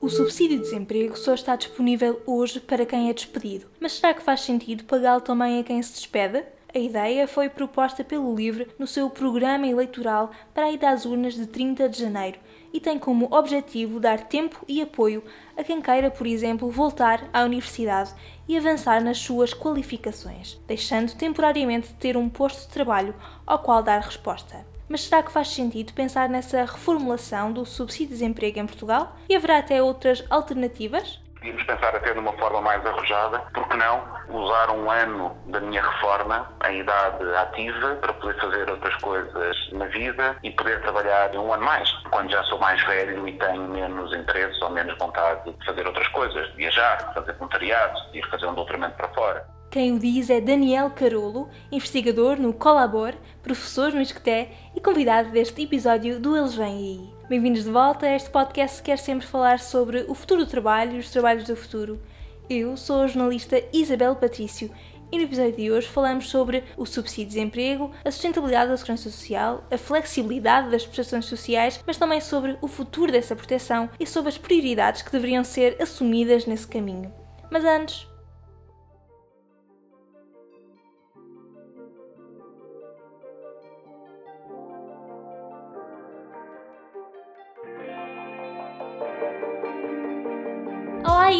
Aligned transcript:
O 0.00 0.08
subsídio 0.08 0.58
de 0.58 0.62
desemprego 0.62 1.18
só 1.18 1.34
está 1.34 1.56
disponível 1.56 2.22
hoje 2.24 2.60
para 2.60 2.86
quem 2.86 3.10
é 3.10 3.12
despedido, 3.12 3.66
mas 3.80 3.94
será 3.94 4.14
que 4.14 4.22
faz 4.22 4.42
sentido 4.42 4.84
pagá-lo 4.84 5.20
também 5.20 5.58
a 5.58 5.64
quem 5.64 5.82
se 5.82 5.92
despede? 5.92 6.44
A 6.72 6.78
ideia 6.78 7.26
foi 7.26 7.48
proposta 7.48 8.04
pelo 8.04 8.32
LIVRE 8.32 8.68
no 8.78 8.86
seu 8.86 9.10
programa 9.10 9.66
eleitoral 9.66 10.30
para 10.54 10.66
a 10.66 10.70
ida 10.70 10.88
às 10.90 11.04
urnas 11.04 11.34
de 11.34 11.46
30 11.46 11.88
de 11.88 11.98
janeiro 11.98 12.38
e 12.72 12.78
tem 12.78 12.96
como 12.96 13.34
objetivo 13.34 13.98
dar 13.98 14.20
tempo 14.20 14.64
e 14.68 14.80
apoio 14.80 15.24
a 15.56 15.64
quem 15.64 15.82
queira, 15.82 16.12
por 16.12 16.28
exemplo, 16.28 16.70
voltar 16.70 17.28
à 17.32 17.42
universidade 17.42 18.14
e 18.46 18.56
avançar 18.56 19.02
nas 19.02 19.18
suas 19.18 19.52
qualificações, 19.52 20.60
deixando 20.68 21.16
temporariamente 21.16 21.88
de 21.88 21.94
ter 21.94 22.16
um 22.16 22.28
posto 22.28 22.68
de 22.68 22.72
trabalho 22.72 23.14
ao 23.44 23.58
qual 23.58 23.82
dar 23.82 24.00
resposta. 24.00 24.64
Mas 24.88 25.02
será 25.02 25.22
que 25.22 25.30
faz 25.30 25.48
sentido 25.48 25.92
pensar 25.92 26.30
nessa 26.30 26.62
reformulação 26.62 27.52
do 27.52 27.66
subsídio 27.66 28.08
de 28.08 28.14
desemprego 28.14 28.58
em 28.58 28.66
Portugal? 28.66 29.14
E 29.28 29.36
haverá 29.36 29.58
até 29.58 29.82
outras 29.82 30.24
alternativas? 30.30 31.20
Podíamos 31.34 31.62
pensar 31.64 31.94
até 31.94 32.12
de 32.12 32.18
uma 32.18 32.32
forma 32.32 32.60
mais 32.62 32.84
arrojada, 32.84 33.38
porque 33.52 33.76
não 33.76 34.02
usar 34.30 34.70
um 34.70 34.90
ano 34.90 35.36
da 35.46 35.60
minha 35.60 35.82
reforma 35.82 36.50
em 36.68 36.80
idade 36.80 37.22
ativa 37.36 37.96
para 37.96 38.12
poder 38.14 38.40
fazer 38.40 38.70
outras 38.70 38.94
coisas 38.96 39.72
na 39.72 39.84
vida 39.86 40.36
e 40.42 40.50
poder 40.52 40.80
trabalhar 40.80 41.36
um 41.36 41.52
ano 41.52 41.64
mais, 41.64 41.92
quando 42.10 42.30
já 42.30 42.42
sou 42.44 42.58
mais 42.58 42.82
velho 42.86 43.28
e 43.28 43.38
tenho 43.38 43.68
menos 43.68 44.12
interesse 44.14 44.62
ou 44.64 44.70
menos 44.70 44.96
vontade 44.98 45.52
de 45.52 45.66
fazer 45.66 45.86
outras 45.86 46.08
coisas, 46.08 46.48
de 46.48 46.56
viajar, 46.56 47.12
fazer 47.14 47.34
voluntariado, 47.34 48.10
de 48.10 48.18
ir 48.18 48.30
fazer 48.30 48.46
um 48.46 48.54
doutoramento 48.54 48.96
para 48.96 49.08
fora. 49.08 49.57
Quem 49.78 49.92
o 49.92 49.98
diz 50.00 50.28
é 50.28 50.40
Daniel 50.40 50.90
Carolo, 50.90 51.48
investigador 51.70 52.36
no 52.36 52.52
Colabor, 52.52 53.14
professor 53.44 53.92
no 53.92 54.00
Isqueté 54.00 54.50
e 54.74 54.80
convidado 54.80 55.30
deste 55.30 55.62
episódio 55.62 56.18
do 56.18 56.36
Eles 56.36 56.56
Vêm 56.56 56.66
Aí. 56.66 57.28
Bem-vindos 57.28 57.62
de 57.62 57.70
volta 57.70 58.06
a 58.06 58.16
este 58.16 58.28
podcast 58.28 58.78
que 58.78 58.86
quer 58.86 58.98
sempre 58.98 59.24
falar 59.24 59.60
sobre 59.60 60.04
o 60.08 60.16
futuro 60.16 60.44
do 60.44 60.50
trabalho 60.50 60.96
e 60.96 60.98
os 60.98 61.10
trabalhos 61.10 61.44
do 61.44 61.54
futuro. 61.54 62.02
Eu 62.50 62.76
sou 62.76 63.02
a 63.02 63.06
jornalista 63.06 63.62
Isabel 63.72 64.16
Patrício 64.16 64.68
e 65.12 65.16
no 65.16 65.22
episódio 65.22 65.52
de 65.52 65.70
hoje 65.70 65.86
falamos 65.86 66.28
sobre 66.28 66.64
o 66.76 66.84
subsídio 66.84 67.26
de 67.26 67.34
desemprego, 67.36 67.92
a 68.04 68.10
sustentabilidade 68.10 68.72
da 68.72 68.76
segurança 68.76 69.08
social, 69.08 69.62
a 69.70 69.78
flexibilidade 69.78 70.72
das 70.72 70.84
prestações 70.84 71.26
sociais, 71.26 71.78
mas 71.86 71.96
também 71.96 72.20
sobre 72.20 72.58
o 72.60 72.66
futuro 72.66 73.12
dessa 73.12 73.36
proteção 73.36 73.88
e 74.00 74.04
sobre 74.04 74.30
as 74.30 74.38
prioridades 74.38 75.02
que 75.02 75.12
deveriam 75.12 75.44
ser 75.44 75.80
assumidas 75.80 76.46
nesse 76.46 76.66
caminho. 76.66 77.12
Mas 77.48 77.64
antes, 77.64 78.08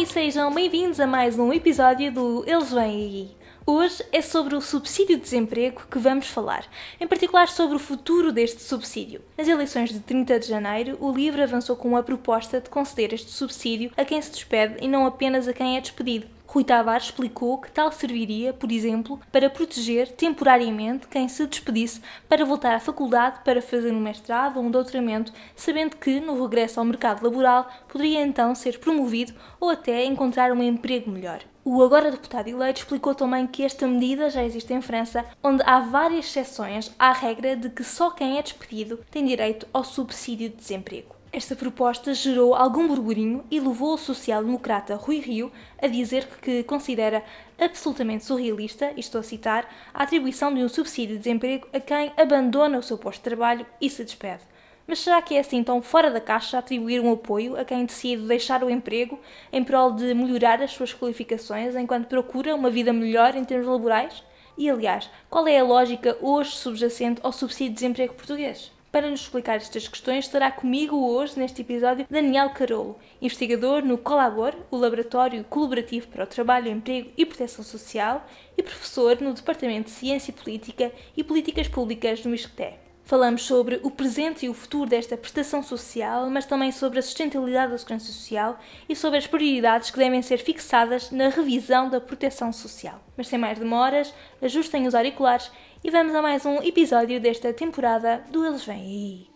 sejam 0.09 0.51
bem-vindos 0.51 0.99
a 0.99 1.05
mais 1.05 1.37
um 1.37 1.53
episódio 1.53 2.11
do 2.11 2.43
Eles 2.47 2.71
Vêm 2.71 2.81
Aí. 2.81 3.31
Hoje 3.63 4.03
é 4.11 4.23
sobre 4.23 4.55
o 4.55 4.61
subsídio 4.61 5.17
de 5.17 5.21
desemprego 5.21 5.83
que 5.89 5.99
vamos 5.99 6.25
falar, 6.25 6.65
em 6.99 7.05
particular 7.05 7.47
sobre 7.47 7.75
o 7.75 7.79
futuro 7.79 8.31
deste 8.31 8.59
subsídio. 8.63 9.21
Nas 9.37 9.47
eleições 9.47 9.91
de 9.91 9.99
30 9.99 10.39
de 10.39 10.47
janeiro, 10.47 10.97
o 10.99 11.11
LIVRE 11.11 11.43
avançou 11.43 11.75
com 11.75 11.95
a 11.95 12.01
proposta 12.01 12.59
de 12.59 12.71
conceder 12.71 13.13
este 13.13 13.29
subsídio 13.29 13.91
a 13.95 14.03
quem 14.03 14.19
se 14.19 14.31
despede 14.31 14.77
e 14.81 14.87
não 14.87 15.05
apenas 15.05 15.47
a 15.47 15.53
quem 15.53 15.77
é 15.77 15.81
despedido. 15.81 16.38
Rui 16.51 16.63
Tavares 16.63 17.05
explicou 17.05 17.59
que 17.59 17.69
tal 17.69 17.91
serviria, 17.91 18.51
por 18.51 18.71
exemplo, 18.71 19.19
para 19.31 19.51
proteger 19.51 20.11
temporariamente 20.13 21.07
quem 21.07 21.29
se 21.29 21.45
despedisse 21.45 22.01
para 22.27 22.43
voltar 22.43 22.73
à 22.73 22.79
faculdade 22.79 23.41
para 23.45 23.61
fazer 23.61 23.91
um 23.91 23.99
mestrado 23.99 24.57
ou 24.57 24.63
um 24.63 24.71
doutoramento, 24.71 25.31
sabendo 25.55 25.95
que, 25.95 26.19
no 26.19 26.41
regresso 26.41 26.79
ao 26.79 26.85
mercado 26.87 27.23
laboral, 27.23 27.69
poderia 27.87 28.23
então 28.23 28.55
ser 28.55 28.79
promovido 28.79 29.31
ou 29.59 29.69
até 29.69 30.03
encontrar 30.03 30.51
um 30.51 30.63
emprego 30.63 31.11
melhor. 31.11 31.41
O 31.63 31.83
agora 31.83 32.09
deputado 32.09 32.47
eleito 32.47 32.79
explicou 32.79 33.13
também 33.13 33.45
que 33.45 33.61
esta 33.61 33.85
medida 33.85 34.31
já 34.31 34.43
existe 34.43 34.73
em 34.73 34.81
França, 34.81 35.23
onde 35.43 35.61
há 35.67 35.79
várias 35.81 36.25
exceções 36.25 36.91
à 36.97 37.11
regra 37.11 37.55
de 37.55 37.69
que 37.69 37.83
só 37.83 38.09
quem 38.09 38.39
é 38.39 38.41
despedido 38.41 38.99
tem 39.11 39.23
direito 39.23 39.67
ao 39.71 39.83
subsídio 39.83 40.49
de 40.49 40.55
desemprego. 40.55 41.18
Esta 41.31 41.55
proposta 41.55 42.11
gerou 42.11 42.55
algum 42.55 42.87
burburinho 42.87 43.45
e 43.51 43.59
levou 43.59 43.93
o 43.93 43.97
social-democrata 43.99 44.95
Rui 44.95 45.19
Rio 45.19 45.51
a 45.79 45.85
dizer 45.85 46.27
que 46.41 46.63
considera 46.63 47.23
absolutamente 47.59 48.25
surrealista, 48.25 48.91
e 48.95 48.99
estou 48.99 49.21
a 49.21 49.23
citar, 49.23 49.69
a 49.93 50.01
atribuição 50.01 50.51
de 50.51 50.63
um 50.63 50.67
subsídio 50.67 51.17
de 51.17 51.23
desemprego 51.23 51.67
a 51.71 51.79
quem 51.79 52.11
abandona 52.17 52.79
o 52.79 52.83
seu 52.83 52.97
posto 52.97 53.19
de 53.19 53.25
trabalho 53.25 53.63
e 53.79 53.87
se 53.91 54.03
despede. 54.03 54.41
Mas 54.87 55.01
será 55.01 55.21
que 55.21 55.35
é 55.35 55.41
assim 55.41 55.63
tão 55.63 55.83
fora 55.83 56.09
da 56.09 56.19
caixa 56.19 56.57
atribuir 56.57 56.99
um 56.99 57.13
apoio 57.13 57.55
a 57.55 57.63
quem 57.63 57.85
decide 57.85 58.23
deixar 58.23 58.63
o 58.63 58.69
emprego 58.69 59.19
em 59.53 59.63
prol 59.63 59.91
de 59.91 60.15
melhorar 60.15 60.63
as 60.63 60.71
suas 60.71 60.95
qualificações 60.95 61.75
enquanto 61.75 62.07
procura 62.07 62.55
uma 62.55 62.71
vida 62.71 62.91
melhor 62.91 63.35
em 63.35 63.45
termos 63.45 63.67
laborais? 63.67 64.23
E 64.57 64.67
aliás, 64.67 65.07
qual 65.29 65.47
é 65.47 65.59
a 65.59 65.63
lógica 65.63 66.17
hoje 66.19 66.55
subjacente 66.55 67.21
ao 67.21 67.31
subsídio 67.31 67.69
de 67.69 67.75
desemprego 67.75 68.15
português? 68.15 68.78
Para 68.91 69.07
nos 69.07 69.21
explicar 69.21 69.57
estas 69.57 69.87
questões, 69.87 70.25
estará 70.25 70.51
comigo 70.51 70.97
hoje, 70.97 71.37
neste 71.37 71.61
episódio, 71.61 72.07
Daniel 72.09 72.49
Carolo, 72.49 72.97
investigador 73.21 73.83
no 73.85 73.99
Colabor, 73.99 74.55
o 74.71 74.77
Laboratório 74.77 75.43
Colaborativo 75.43 76.07
para 76.07 76.23
o 76.23 76.27
Trabalho, 76.27 76.71
Emprego 76.71 77.11
e 77.15 77.23
Proteção 77.23 77.63
Social, 77.63 78.25
e 78.57 78.63
professor 78.63 79.21
no 79.21 79.31
Departamento 79.31 79.85
de 79.85 79.91
Ciência 79.91 80.33
Política 80.33 80.91
e 81.15 81.23
Políticas 81.23 81.67
Públicas 81.67 82.25
no 82.25 82.33
ISCTE. 82.33 82.89
Falamos 83.09 83.43
sobre 83.43 83.79
o 83.81 83.89
presente 83.89 84.45
e 84.45 84.49
o 84.49 84.53
futuro 84.53 84.87
desta 84.87 85.17
prestação 85.17 85.63
social, 85.63 86.29
mas 86.29 86.45
também 86.45 86.71
sobre 86.71 86.99
a 86.99 87.01
sustentabilidade 87.01 87.71
da 87.71 87.77
segurança 87.79 88.05
social 88.05 88.59
e 88.87 88.95
sobre 88.95 89.17
as 89.17 89.25
prioridades 89.25 89.89
que 89.89 89.97
devem 89.97 90.21
ser 90.21 90.37
fixadas 90.37 91.09
na 91.09 91.29
revisão 91.29 91.89
da 91.89 91.99
proteção 91.99 92.53
social. 92.53 92.99
Mas 93.17 93.27
sem 93.27 93.39
mais 93.39 93.57
demoras, 93.57 94.13
ajustem 94.41 94.85
os 94.85 94.93
auriculares 94.93 95.51
e 95.83 95.89
vamos 95.89 96.13
a 96.13 96.21
mais 96.21 96.45
um 96.45 96.57
episódio 96.61 97.21
desta 97.21 97.53
temporada 97.53 98.23
do 98.29 98.45
Eles 98.45 98.65
Vêm 98.65 98.75
Aí. 98.75 99.29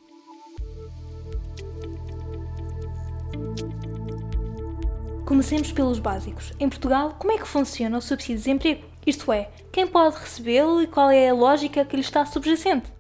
Comecemos 5.25 5.71
pelos 5.71 5.99
básicos. 5.99 6.51
Em 6.59 6.67
Portugal, 6.67 7.15
como 7.17 7.31
é 7.31 7.37
que 7.37 7.47
funciona 7.47 7.97
o 7.97 8.01
subsídio 8.01 8.35
de 8.35 8.43
desemprego? 8.43 8.83
Isto 9.07 9.31
é, 9.31 9.49
quem 9.71 9.87
pode 9.87 10.17
recebê-lo 10.17 10.81
e 10.81 10.87
qual 10.87 11.09
é 11.09 11.29
a 11.29 11.33
lógica 11.33 11.85
que 11.85 11.95
lhe 11.95 12.01
está 12.01 12.25
subjacente? 12.25 12.92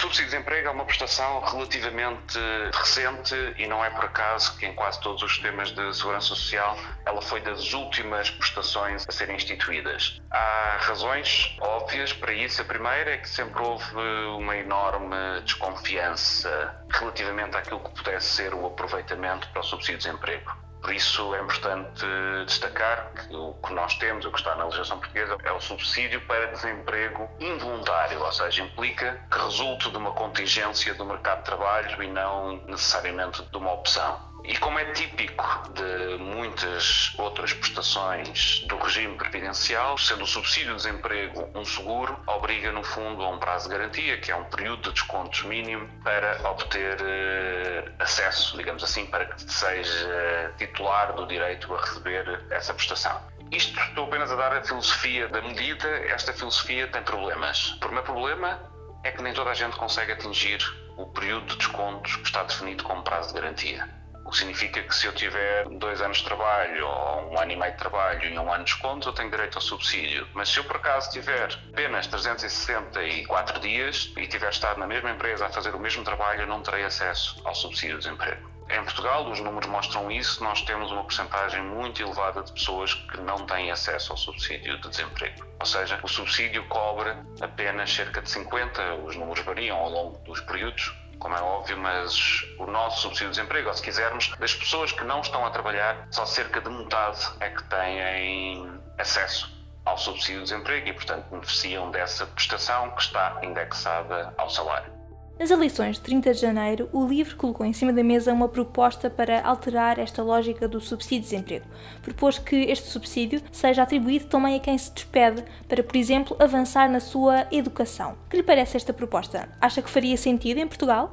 Subsídio 0.00 0.30
de 0.30 0.30
desemprego 0.30 0.66
é 0.66 0.70
uma 0.70 0.86
prestação 0.86 1.40
relativamente 1.40 2.38
recente 2.72 3.34
e 3.58 3.66
não 3.66 3.84
é 3.84 3.90
por 3.90 4.06
acaso 4.06 4.56
que 4.56 4.64
em 4.64 4.74
quase 4.74 4.98
todos 5.02 5.22
os 5.22 5.30
sistemas 5.30 5.72
de 5.72 5.94
segurança 5.94 6.28
social 6.28 6.74
ela 7.04 7.20
foi 7.20 7.38
das 7.42 7.74
últimas 7.74 8.30
prestações 8.30 9.04
a 9.06 9.12
serem 9.12 9.36
instituídas. 9.36 10.18
Há 10.30 10.78
razões 10.80 11.54
óbvias 11.60 12.14
para 12.14 12.32
isso. 12.32 12.62
A 12.62 12.64
primeira 12.64 13.10
é 13.10 13.18
que 13.18 13.28
sempre 13.28 13.60
houve 13.60 13.94
uma 14.38 14.56
enorme 14.56 15.42
desconfiança 15.44 16.82
relativamente 16.88 17.58
àquilo 17.58 17.80
que 17.80 17.94
pudesse 17.96 18.26
ser 18.26 18.54
o 18.54 18.64
aproveitamento 18.68 19.50
para 19.50 19.60
o 19.60 19.62
subsídio 19.62 19.98
de 19.98 20.06
desemprego. 20.06 20.69
Por 20.80 20.94
isso 20.94 21.34
é 21.34 21.40
importante 21.40 22.06
destacar 22.46 23.12
que 23.12 23.36
o 23.36 23.52
que 23.54 23.72
nós 23.74 23.94
temos, 23.96 24.24
o 24.24 24.30
que 24.30 24.38
está 24.38 24.54
na 24.54 24.64
legislação 24.64 24.98
portuguesa, 24.98 25.36
é 25.44 25.52
o 25.52 25.60
subsídio 25.60 26.20
para 26.22 26.46
desemprego 26.46 27.28
involuntário, 27.38 28.22
ou 28.22 28.32
seja, 28.32 28.62
implica 28.62 29.20
que 29.30 29.38
resulte 29.38 29.90
de 29.90 29.96
uma 29.96 30.12
contingência 30.12 30.94
do 30.94 31.04
mercado 31.04 31.38
de 31.38 31.44
trabalho 31.44 32.02
e 32.02 32.08
não 32.08 32.56
necessariamente 32.66 33.42
de 33.42 33.56
uma 33.56 33.72
opção. 33.72 34.29
E 34.44 34.56
como 34.58 34.78
é 34.78 34.84
típico 34.92 35.44
de 35.74 36.16
muitas 36.18 37.14
outras 37.18 37.52
prestações 37.52 38.64
do 38.66 38.76
regime 38.78 39.16
previdencial, 39.16 39.96
sendo 39.98 40.24
o 40.24 40.26
subsídio 40.26 40.70
de 40.70 40.76
desemprego 40.76 41.48
um 41.54 41.64
seguro, 41.64 42.18
obriga 42.26 42.72
no 42.72 42.82
fundo 42.82 43.22
a 43.22 43.28
um 43.28 43.38
prazo 43.38 43.68
de 43.68 43.76
garantia, 43.76 44.18
que 44.18 44.32
é 44.32 44.36
um 44.36 44.44
período 44.44 44.82
de 44.82 44.92
descontos 44.92 45.42
mínimo 45.42 45.88
para 46.02 46.40
obter 46.50 47.00
uh, 47.00 47.92
acesso, 47.98 48.56
digamos 48.56 48.82
assim, 48.82 49.06
para 49.06 49.26
que 49.26 49.52
seja 49.52 50.54
titular 50.58 51.12
do 51.14 51.26
direito 51.26 51.72
a 51.74 51.80
receber 51.80 52.44
essa 52.50 52.74
prestação. 52.74 53.20
Isto 53.50 53.78
estou 53.80 54.06
apenas 54.06 54.30
a 54.30 54.36
dar 54.36 54.56
a 54.56 54.62
filosofia 54.62 55.28
da 55.28 55.42
medida, 55.42 55.88
esta 56.06 56.32
filosofia 56.32 56.86
tem 56.86 57.02
problemas. 57.02 57.72
O 57.72 57.80
primeiro 57.80 58.04
problema 58.04 58.60
é 59.02 59.10
que 59.10 59.22
nem 59.22 59.32
toda 59.32 59.50
a 59.50 59.54
gente 59.54 59.76
consegue 59.76 60.12
atingir 60.12 60.58
o 60.96 61.06
período 61.06 61.46
de 61.46 61.56
descontos 61.56 62.16
que 62.16 62.26
está 62.26 62.42
definido 62.44 62.84
como 62.84 63.02
prazo 63.02 63.28
de 63.28 63.40
garantia. 63.40 63.88
O 64.30 64.32
que 64.32 64.38
significa 64.38 64.80
que 64.80 64.94
se 64.94 65.06
eu 65.06 65.12
tiver 65.12 65.68
dois 65.70 66.00
anos 66.00 66.18
de 66.18 66.24
trabalho 66.24 66.86
ou 66.86 67.32
um 67.32 67.40
ano 67.40 67.50
e 67.50 67.56
meio 67.56 67.72
de 67.72 67.78
trabalho 67.78 68.24
e 68.32 68.38
um 68.38 68.48
ano 68.52 68.62
de 68.62 68.70
desconto, 68.70 69.08
eu 69.08 69.12
tenho 69.12 69.28
direito 69.28 69.56
ao 69.56 69.60
subsídio. 69.60 70.24
Mas 70.34 70.48
se 70.48 70.58
eu 70.58 70.62
por 70.62 70.76
acaso 70.76 71.10
tiver 71.10 71.52
apenas 71.72 72.06
364 72.06 73.58
dias 73.58 74.12
e 74.16 74.28
tiver 74.28 74.50
estado 74.50 74.78
na 74.78 74.86
mesma 74.86 75.10
empresa 75.10 75.46
a 75.46 75.50
fazer 75.50 75.74
o 75.74 75.80
mesmo 75.80 76.04
trabalho, 76.04 76.42
eu 76.42 76.46
não 76.46 76.62
terei 76.62 76.84
acesso 76.84 77.42
ao 77.44 77.56
subsídio 77.56 77.98
de 77.98 78.04
desemprego. 78.04 78.48
Em 78.70 78.84
Portugal, 78.84 79.28
os 79.28 79.40
números 79.40 79.68
mostram 79.68 80.08
isso, 80.12 80.44
nós 80.44 80.62
temos 80.62 80.92
uma 80.92 81.02
porcentagem 81.02 81.60
muito 81.64 82.00
elevada 82.00 82.40
de 82.44 82.52
pessoas 82.52 82.94
que 82.94 83.20
não 83.22 83.44
têm 83.46 83.72
acesso 83.72 84.12
ao 84.12 84.16
subsídio 84.16 84.80
de 84.80 84.88
desemprego. 84.90 85.44
Ou 85.58 85.66
seja, 85.66 85.98
o 86.04 86.08
subsídio 86.08 86.64
cobre 86.68 87.16
apenas 87.40 87.92
cerca 87.92 88.22
de 88.22 88.30
50, 88.30 88.94
os 88.94 89.16
números 89.16 89.44
variam 89.44 89.76
ao 89.76 89.90
longo 89.90 90.18
dos 90.18 90.40
períodos, 90.42 90.94
como 91.20 91.36
é 91.36 91.40
óbvio, 91.40 91.78
mas 91.78 92.44
o 92.58 92.66
nosso 92.66 93.02
subsídio 93.02 93.28
de 93.28 93.36
desemprego, 93.36 93.68
ou 93.68 93.74
se 93.74 93.82
quisermos, 93.82 94.34
das 94.38 94.54
pessoas 94.54 94.90
que 94.90 95.04
não 95.04 95.20
estão 95.20 95.46
a 95.46 95.50
trabalhar, 95.50 96.08
só 96.10 96.24
cerca 96.24 96.60
de 96.60 96.70
metade 96.70 97.20
é 97.38 97.50
que 97.50 97.62
têm 97.64 98.80
acesso 98.98 99.48
ao 99.84 99.96
subsídio 99.96 100.42
de 100.42 100.50
desemprego 100.50 100.88
e, 100.88 100.92
portanto, 100.92 101.26
beneficiam 101.30 101.90
dessa 101.90 102.26
prestação 102.26 102.90
que 102.90 103.02
está 103.02 103.38
indexada 103.42 104.34
ao 104.36 104.50
salário. 104.50 104.99
Nas 105.40 105.50
eleições 105.50 105.96
de 105.96 106.02
30 106.02 106.34
de 106.34 106.38
janeiro, 106.38 106.90
o 106.92 107.06
LIVRE 107.06 107.34
colocou 107.34 107.64
em 107.64 107.72
cima 107.72 107.94
da 107.94 108.04
mesa 108.04 108.30
uma 108.30 108.46
proposta 108.46 109.08
para 109.08 109.40
alterar 109.40 109.98
esta 109.98 110.22
lógica 110.22 110.68
do 110.68 110.82
subsídio 110.82 111.20
de 111.20 111.30
desemprego. 111.30 111.64
Propôs 112.02 112.38
que 112.38 112.56
este 112.64 112.90
subsídio 112.90 113.40
seja 113.50 113.82
atribuído 113.82 114.26
também 114.26 114.56
a 114.56 114.60
quem 114.60 114.76
se 114.76 114.92
despede, 114.92 115.42
para, 115.66 115.82
por 115.82 115.96
exemplo, 115.96 116.36
avançar 116.38 116.90
na 116.90 117.00
sua 117.00 117.46
educação. 117.50 118.18
Que 118.28 118.36
lhe 118.36 118.42
parece 118.42 118.76
esta 118.76 118.92
proposta? 118.92 119.48
Acha 119.58 119.80
que 119.80 119.88
faria 119.88 120.14
sentido 120.18 120.58
em 120.58 120.68
Portugal? 120.68 121.10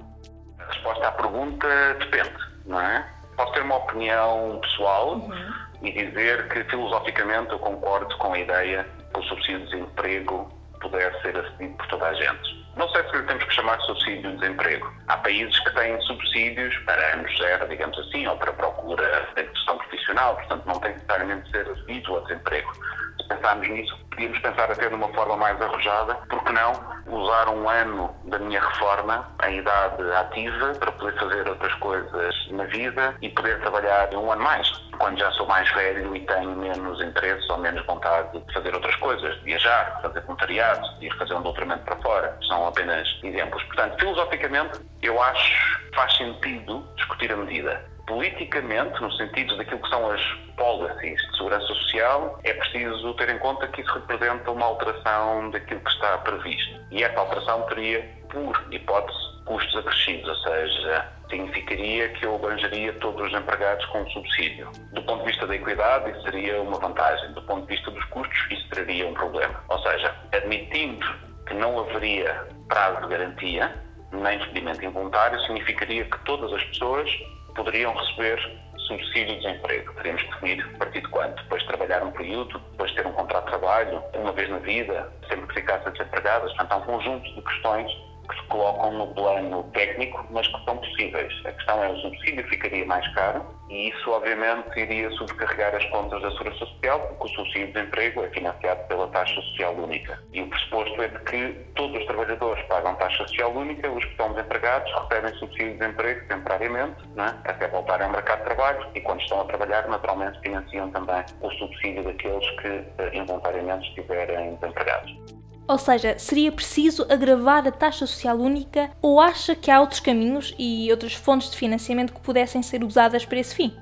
A 0.59 0.73
resposta 0.73 1.07
à 1.07 1.11
pergunta 1.13 1.67
depende, 1.97 2.35
não 2.65 2.81
é? 2.81 3.07
Posso 3.37 3.53
ter 3.53 3.61
uma 3.61 3.77
opinião 3.77 4.59
pessoal 4.61 5.19
uhum. 5.19 5.53
e 5.81 5.89
dizer 5.89 6.49
que 6.49 6.65
filosoficamente 6.65 7.53
eu 7.53 7.59
concordo 7.59 8.13
com 8.17 8.33
a 8.33 8.39
ideia 8.39 8.85
que 9.13 9.19
o 9.21 9.23
subsídio 9.23 9.59
de 9.59 9.65
desemprego 9.67 10.56
pudesse 10.77 11.21
ser 11.21 11.37
acedido 11.37 11.75
por 11.77 11.87
toda 11.87 12.07
a 12.07 12.13
gente. 12.13 12.67
Não 12.75 12.87
sei 12.89 13.03
se 13.03 13.17
lhe 13.17 13.23
temos 13.23 13.43
que 13.43 13.53
chamar 13.55 13.77
de 13.77 13.85
subsídio 13.87 14.31
de 14.31 14.37
desemprego. 14.37 14.93
Há 15.07 15.17
países 15.17 15.59
que 15.61 15.73
têm 15.73 15.99
subsídios 16.01 16.77
para 16.85 17.13
anos 17.13 17.37
zero, 17.37 17.67
digamos 17.67 17.97
assim, 17.97 18.27
ou 18.27 18.37
para 18.37 18.53
procura 18.53 19.27
de 19.35 19.41
inserção 19.41 19.77
profissional, 19.79 20.35
portanto 20.35 20.65
não 20.67 20.79
tem 20.79 20.93
necessariamente 20.93 21.45
de 21.45 21.51
ser 21.51 21.69
acedido 21.71 22.15
ao 22.15 22.21
desemprego. 22.21 22.71
Se 23.19 23.27
pensarmos 23.27 23.67
nisso, 23.67 23.97
podíamos 24.11 24.39
pensar 24.39 24.71
até 24.71 24.87
de 24.87 24.95
uma 24.95 25.07
forma 25.09 25.37
mais 25.37 25.59
arrojada, 25.59 26.15
porque 26.29 26.51
não 26.51 26.96
usar 27.09 27.49
um 27.49 27.69
ano 27.69 28.13
da 28.25 28.39
minha 28.39 28.59
reforma 28.59 29.27
em 29.47 29.59
idade 29.59 30.03
ativa 30.13 30.73
para 30.79 30.91
poder 30.91 31.17
fazer 31.19 31.47
outras 31.47 31.73
coisas 31.75 32.35
na 32.51 32.65
vida 32.65 33.15
e 33.21 33.29
poder 33.29 33.59
trabalhar 33.61 34.13
um 34.13 34.31
ano 34.31 34.43
mais 34.43 34.87
quando 34.97 35.19
já 35.19 35.31
sou 35.31 35.45
mais 35.47 35.71
velho 35.73 36.15
e 36.15 36.25
tenho 36.25 36.55
menos 36.55 37.01
interesse 37.01 37.51
ou 37.51 37.57
menos 37.59 37.85
vontade 37.85 38.39
de 38.39 38.53
fazer 38.53 38.73
outras 38.73 38.95
coisas, 38.95 39.35
de 39.37 39.43
viajar, 39.43 39.99
fazer 40.01 40.21
voluntariado, 40.21 40.99
de 40.99 41.07
ir 41.07 41.17
fazer 41.17 41.33
um 41.35 41.41
doutoramento 41.41 41.83
para 41.83 41.95
fora. 41.97 42.37
São 42.47 42.67
apenas 42.67 43.07
exemplos. 43.23 43.63
Portanto, 43.63 43.95
filosoficamente, 43.99 44.79
eu 45.01 45.21
acho 45.21 45.79
que 45.89 45.95
faz 45.95 46.17
sentido 46.17 46.83
discutir 46.95 47.31
a 47.31 47.37
medida. 47.37 47.96
Politicamente, 48.07 49.01
no 49.01 49.11
sentido 49.11 49.57
daquilo 49.57 49.81
que 49.81 49.89
são 49.89 50.09
as 50.09 50.21
policies 50.55 51.21
de 51.21 51.37
segurança 51.37 51.67
social, 51.67 52.39
é 52.45 52.53
preciso 52.53 53.13
ter 53.15 53.29
em 53.29 53.37
conta 53.39 53.67
que 53.67 53.81
isso 53.81 53.93
representa 53.93 54.49
uma 54.49 54.65
alteração 54.65 55.51
daquilo 55.51 55.81
que 55.81 55.91
está 55.91 56.17
previsto. 56.19 56.79
E 56.89 57.03
essa 57.03 57.19
alteração 57.19 57.63
teria, 57.63 58.09
por 58.29 58.65
hipótese, 58.71 59.19
custos 59.45 59.75
acrescidos, 59.75 60.29
ou 60.29 60.35
seja, 60.35 61.05
significaria 61.29 62.07
que 62.09 62.25
eu 62.25 62.35
abrangeria 62.35 62.93
todos 62.93 63.27
os 63.27 63.37
empregados 63.37 63.85
com 63.87 64.09
subsídio. 64.09 64.71
Do 64.93 65.01
ponto 65.03 65.19
de 65.19 65.31
vista 65.31 65.45
da 65.45 65.55
equidade, 65.55 66.09
isso 66.11 66.21
seria 66.21 66.61
uma 66.61 66.79
vantagem. 66.79 67.33
Do 67.33 67.41
ponto 67.41 67.67
de 67.67 67.75
vista 67.75 67.91
dos 67.91 68.05
custos, 68.05 68.39
isso 68.51 68.69
traria 68.69 69.05
um 69.05 69.13
problema. 69.13 69.61
Ou 69.67 69.79
seja, 69.79 70.15
admitindo 70.31 71.05
que 71.45 71.53
não 71.55 71.77
haveria 71.77 72.47
prazo 72.69 73.01
de 73.01 73.07
garantia, 73.09 73.83
nem 74.13 74.37
despedimento 74.37 74.85
involuntário, 74.85 75.39
significaria 75.41 76.05
que 76.05 76.17
todas 76.19 76.53
as 76.53 76.63
pessoas 76.63 77.09
poderiam 77.57 77.93
receber 77.93 78.39
subsídio 78.87 79.35
de 79.35 79.41
desemprego. 79.41 79.93
Teríamos 79.95 80.21
que 80.21 80.29
definir 80.29 80.63
a 80.63 80.77
partir 80.77 81.01
de 81.01 81.07
quanto? 81.09 81.43
Depois 81.43 81.61
de 81.61 81.67
trabalhar 81.67 82.03
um 82.03 82.11
período, 82.11 82.59
depois 82.71 82.91
de 82.91 82.97
ter 82.97 83.07
um 83.07 83.11
contrato 83.11 83.43
de 83.45 83.49
trabalho, 83.49 84.03
uma 84.13 84.31
vez 84.31 84.49
na 84.49 84.59
vida, 84.59 85.11
sempre 85.27 85.47
que 85.47 85.55
ficassem 85.55 85.91
desempregadas. 85.91 86.53
Portanto, 86.53 86.71
há 86.71 86.77
um 86.77 86.81
conjunto 86.81 87.35
de 87.35 87.41
questões 87.41 87.91
que 88.27 88.35
se 88.35 88.47
colocam 88.47 88.91
no 88.93 89.07
plano 89.13 89.63
técnico, 89.73 90.25
mas 90.29 90.47
que 90.47 90.63
são 90.65 90.77
possíveis. 90.77 91.33
A 91.45 91.51
questão 91.51 91.83
é 91.83 91.89
o 91.89 91.97
subsídio 91.97 92.47
ficaria 92.47 92.85
mais 92.85 93.07
caro 93.13 93.57
e 93.69 93.89
isso, 93.89 94.09
obviamente, 94.11 94.79
iria 94.79 95.11
sobrecarregar 95.11 95.75
as 95.75 95.83
contas 95.85 96.21
da 96.21 96.31
Segurança 96.31 96.65
Social, 96.65 96.99
porque 97.01 97.25
o 97.25 97.35
subsídio 97.35 97.67
de 97.67 97.73
desemprego 97.73 98.23
é 98.23 98.29
financiado 98.29 98.87
pela 98.87 99.07
taxa 99.09 99.41
social 99.41 99.73
única. 99.73 100.17
E 100.31 100.41
o 100.41 100.47
pressuposto 100.47 101.01
é 101.01 101.07
de 101.09 101.19
que 101.19 101.53
todos 101.75 101.97
os 101.97 102.05
trabalhadores 102.05 102.63
pagam 102.67 102.95
taxa 102.95 103.27
social 103.27 103.51
única, 103.51 103.91
os 103.91 104.03
que 104.05 104.11
estão 104.11 104.31
desempregados 104.33 104.89
recebem 104.93 105.33
subsídio 105.33 105.73
de 105.73 105.79
desemprego 105.79 106.27
temporariamente, 106.27 107.03
é? 107.17 107.49
até 107.49 107.67
voltarem 107.67 108.05
ao 108.05 108.13
mercado 108.13 108.39
de 108.39 108.45
trabalho, 108.45 108.87
e 108.95 109.01
quando 109.01 109.21
estão 109.21 109.41
a 109.41 109.45
trabalhar, 109.45 109.87
naturalmente, 109.89 110.39
financiam 110.39 110.89
também 110.91 111.23
o 111.41 111.51
subsídio 111.51 112.03
daqueles 112.03 112.49
que 112.61 112.67
eh, 112.67 113.11
involuntariamente 113.13 113.89
estiverem 113.89 114.55
desempregados. 114.55 115.36
Ou 115.67 115.77
seja, 115.77 116.17
seria 116.17 116.51
preciso 116.51 117.05
agravar 117.09 117.67
a 117.67 117.71
taxa 117.71 118.07
social 118.07 118.37
única 118.37 118.89
ou 119.01 119.19
acha 119.19 119.53
que 119.55 119.69
há 119.69 119.81
outros 119.81 119.99
caminhos 119.99 120.55
e 120.57 120.89
outras 120.91 121.13
fontes 121.13 121.51
de 121.51 121.57
financiamento 121.57 122.13
que 122.13 122.21
pudessem 122.21 122.61
ser 122.61 122.83
usadas 122.83 123.25
para 123.25 123.39
esse 123.39 123.53
fim? 123.53 123.75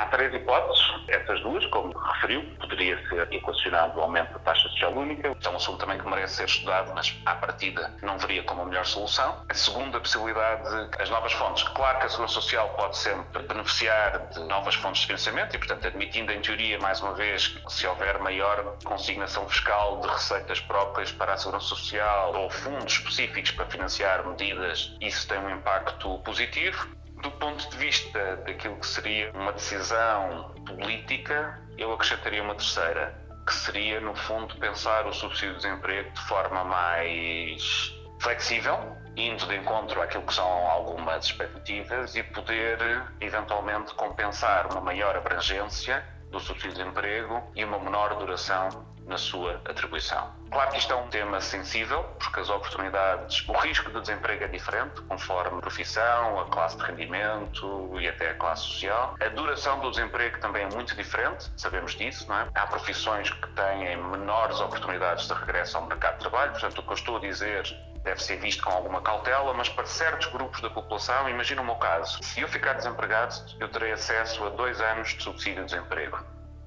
Há 0.00 0.06
três 0.06 0.32
hipóteses, 0.32 0.82
essas 1.08 1.42
duas, 1.42 1.66
como 1.66 1.92
referiu, 1.92 2.42
poderia 2.58 2.96
ser 3.06 3.30
equacionado 3.34 3.98
o 3.98 4.02
aumento 4.02 4.32
da 4.32 4.38
taxa 4.38 4.66
social 4.70 4.94
única. 4.94 5.28
É 5.28 5.48
um 5.50 5.56
assunto 5.56 5.76
também 5.76 5.98
que 5.98 6.08
merece 6.08 6.36
ser 6.36 6.46
estudado, 6.46 6.90
mas 6.94 7.14
à 7.26 7.34
partida 7.34 7.94
não 8.00 8.16
veria 8.16 8.42
como 8.44 8.62
a 8.62 8.64
melhor 8.64 8.86
solução. 8.86 9.44
A 9.46 9.52
segunda 9.52 10.00
possibilidade, 10.00 10.62
as 10.98 11.10
novas 11.10 11.34
fontes. 11.34 11.64
Claro 11.64 11.98
que 11.98 12.06
a 12.06 12.08
Segurança 12.08 12.32
Social 12.32 12.70
pode 12.70 12.96
sempre 12.96 13.42
beneficiar 13.42 14.26
de 14.30 14.40
novas 14.44 14.74
fontes 14.76 15.02
de 15.02 15.08
financiamento 15.08 15.54
e, 15.54 15.58
portanto, 15.58 15.86
admitindo 15.86 16.32
em 16.32 16.40
teoria, 16.40 16.78
mais 16.78 17.02
uma 17.02 17.12
vez, 17.12 17.48
que 17.48 17.70
se 17.70 17.86
houver 17.86 18.18
maior 18.20 18.78
consignação 18.82 19.46
fiscal 19.50 20.00
de 20.00 20.08
receitas 20.08 20.60
próprias 20.60 21.12
para 21.12 21.34
a 21.34 21.36
Segurança 21.36 21.66
Social 21.66 22.34
ou 22.36 22.48
fundos 22.48 22.94
específicos 22.94 23.50
para 23.50 23.66
financiar 23.66 24.26
medidas, 24.26 24.96
isso 24.98 25.28
tem 25.28 25.38
um 25.40 25.50
impacto 25.50 26.18
positivo. 26.20 26.88
Do 27.22 27.30
ponto 27.32 27.68
de 27.70 27.76
vista 27.76 28.36
daquilo 28.46 28.76
que 28.76 28.86
seria 28.86 29.30
uma 29.32 29.52
decisão 29.52 30.54
política, 30.66 31.60
eu 31.76 31.92
acrescentaria 31.92 32.42
uma 32.42 32.54
terceira, 32.54 33.14
que 33.46 33.52
seria, 33.52 34.00
no 34.00 34.14
fundo, 34.14 34.56
pensar 34.56 35.06
o 35.06 35.12
subsídio 35.12 35.56
de 35.56 35.62
desemprego 35.62 36.10
de 36.10 36.20
forma 36.22 36.64
mais 36.64 37.94
flexível, 38.20 38.96
indo 39.16 39.46
de 39.46 39.56
encontro 39.56 40.00
àquilo 40.00 40.24
que 40.24 40.32
são 40.32 40.46
algumas 40.46 41.26
expectativas 41.26 42.16
e 42.16 42.22
poder, 42.22 42.78
eventualmente, 43.20 43.94
compensar 43.94 44.70
uma 44.70 44.80
maior 44.80 45.14
abrangência 45.14 46.02
do 46.30 46.40
subsídio 46.40 46.76
de 46.76 46.78
desemprego 46.78 47.42
e 47.54 47.64
uma 47.64 47.78
menor 47.78 48.14
duração 48.16 48.68
na 49.10 49.18
sua 49.18 49.60
atribuição. 49.64 50.30
Claro 50.52 50.70
que 50.70 50.78
isto 50.78 50.92
é 50.92 50.96
um 50.96 51.08
tema 51.08 51.40
sensível, 51.40 52.04
porque 52.18 52.40
as 52.40 52.48
oportunidades, 52.48 53.46
o 53.48 53.52
risco 53.52 53.90
de 53.90 54.00
desemprego 54.00 54.44
é 54.44 54.48
diferente, 54.48 55.02
conforme 55.02 55.58
a 55.58 55.60
profissão, 55.60 56.40
a 56.40 56.44
classe 56.46 56.76
de 56.76 56.84
rendimento 56.84 57.90
e 58.00 58.08
até 58.08 58.30
a 58.30 58.34
classe 58.34 58.62
social. 58.62 59.16
A 59.20 59.28
duração 59.28 59.80
do 59.80 59.90
desemprego 59.90 60.38
também 60.38 60.62
é 60.62 60.68
muito 60.68 60.94
diferente, 60.94 61.50
sabemos 61.56 61.94
disso, 61.96 62.26
não 62.28 62.38
é? 62.38 62.48
Há 62.54 62.66
profissões 62.68 63.28
que 63.30 63.48
têm 63.48 63.96
menores 63.96 64.60
oportunidades 64.60 65.26
de 65.26 65.34
regresso 65.34 65.76
ao 65.76 65.86
mercado 65.86 66.14
de 66.14 66.20
trabalho, 66.20 66.52
portanto, 66.52 66.78
o 66.78 66.82
que 66.82 66.90
eu 66.90 66.94
estou 66.94 67.16
a 67.16 67.20
dizer 67.20 67.64
deve 68.04 68.22
ser 68.22 68.36
visto 68.38 68.62
com 68.62 68.70
alguma 68.70 69.02
cautela, 69.02 69.52
mas 69.52 69.68
para 69.68 69.84
certos 69.84 70.28
grupos 70.28 70.60
da 70.60 70.70
população, 70.70 71.28
imagina 71.28 71.60
o 71.60 71.64
meu 71.64 71.74
caso, 71.74 72.22
se 72.22 72.40
eu 72.40 72.48
ficar 72.48 72.74
desempregado, 72.74 73.34
eu 73.58 73.68
terei 73.68 73.92
acesso 73.92 74.44
a 74.46 74.50
dois 74.50 74.80
anos 74.80 75.10
de 75.10 75.22
subsídio 75.22 75.64
de 75.64 75.74
desemprego 75.74 76.18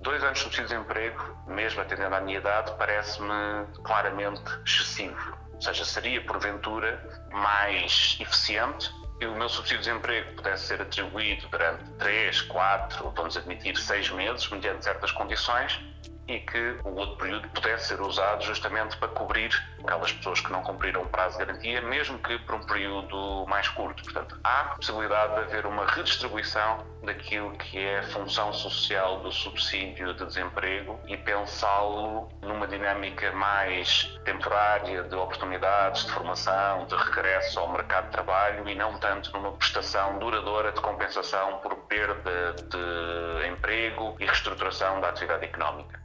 Dois 0.03 0.21
anos 0.21 0.39
de 0.39 0.43
subsídio 0.43 0.67
de 0.67 0.73
desemprego, 0.73 1.37
mesmo 1.47 1.81
atendendo 1.81 2.13
à 2.13 2.19
minha 2.19 2.37
idade, 2.37 2.73
parece-me 2.77 3.65
claramente 3.85 4.43
excessivo. 4.65 5.37
Ou 5.53 5.61
seja, 5.61 5.85
seria 5.85 6.21
porventura 6.25 7.01
mais 7.31 8.17
eficiente 8.19 8.91
que 9.17 9.25
o 9.25 9.33
meu 9.33 9.47
subsídio 9.47 9.81
de 9.81 9.89
desemprego 9.89 10.35
pudesse 10.35 10.65
ser 10.65 10.81
atribuído 10.81 11.47
durante 11.47 11.89
três, 11.91 12.41
quatro, 12.41 13.13
vamos 13.15 13.37
admitir, 13.37 13.77
seis 13.77 14.09
meses, 14.09 14.49
mediante 14.49 14.83
certas 14.83 15.09
condições, 15.13 15.79
e 16.27 16.39
que 16.39 16.77
o 16.83 16.95
outro 16.95 17.17
período 17.17 17.47
pudesse 17.49 17.89
ser 17.89 18.01
usado 18.01 18.43
justamente 18.43 18.97
para 18.97 19.09
cobrir 19.09 19.51
aquelas 19.83 20.11
pessoas 20.13 20.39
que 20.39 20.51
não 20.51 20.61
cumpriram 20.63 21.01
o 21.01 21.05
prazo 21.07 21.37
de 21.37 21.45
garantia, 21.45 21.81
mesmo 21.81 22.17
que 22.19 22.37
por 22.39 22.55
um 22.55 22.65
período 22.65 23.45
mais 23.47 23.67
curto. 23.69 24.03
Portanto, 24.03 24.39
há 24.43 24.75
possibilidade 24.75 25.35
de 25.35 25.39
haver 25.41 25.65
uma 25.65 25.85
redistribuição 25.85 26.85
daquilo 27.03 27.51
que 27.51 27.77
é 27.77 27.99
a 27.99 28.03
função 28.03 28.53
social 28.53 29.19
do 29.19 29.31
subsídio 29.31 30.13
de 30.13 30.25
desemprego 30.25 30.99
e 31.07 31.17
pensá-lo 31.17 32.29
numa 32.41 32.67
dinâmica 32.67 33.31
mais 33.33 34.03
temporária 34.23 35.03
de 35.03 35.15
oportunidades 35.15 36.05
de 36.05 36.11
formação, 36.11 36.85
de 36.85 36.95
regresso 36.95 37.59
ao 37.59 37.71
mercado 37.71 38.05
de 38.05 38.11
trabalho 38.11 38.67
e 38.67 38.75
não 38.75 38.97
tanto 38.99 39.31
numa 39.33 39.51
prestação 39.51 40.17
duradoura 40.19 40.71
de 40.71 40.79
compensação 40.81 41.59
por 41.59 41.75
perda 41.87 42.53
de 42.53 43.47
emprego 43.47 44.15
e 44.19 44.25
reestruturação 44.25 45.01
da 45.01 45.09
atividade 45.09 45.45
económica. 45.45 46.02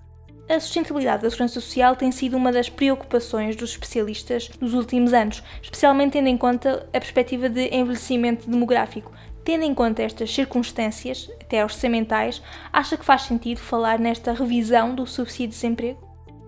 A 0.49 0.59
sustentabilidade 0.59 1.23
da 1.23 1.29
segurança 1.29 1.61
social 1.61 1.95
tem 1.95 2.11
sido 2.11 2.35
uma 2.35 2.51
das 2.51 2.71
preocupações 2.71 3.55
dos 3.55 3.73
especialistas 3.73 4.51
nos 4.59 4.73
últimos 4.73 5.13
anos, 5.13 5.43
especialmente 5.61 6.13
tendo 6.13 6.29
em 6.29 6.39
conta 6.39 6.89
a 6.89 6.99
perspectiva 6.99 7.51
de 7.51 7.69
envelhecimento 7.69 8.49
demográfico. 8.49 9.13
Tendo 9.45 9.65
em 9.65 9.75
conta 9.75 10.03
estas 10.03 10.33
circunstâncias, 10.33 11.31
até 11.39 11.63
orçamentais, 11.63 12.43
acha 12.73 12.97
que 12.97 13.05
faz 13.05 13.23
sentido 13.23 13.61
falar 13.61 13.99
nesta 13.99 14.33
revisão 14.33 14.95
do 14.95 15.07
subsídio 15.07 15.49
de 15.49 15.55
desemprego? 15.55 16.01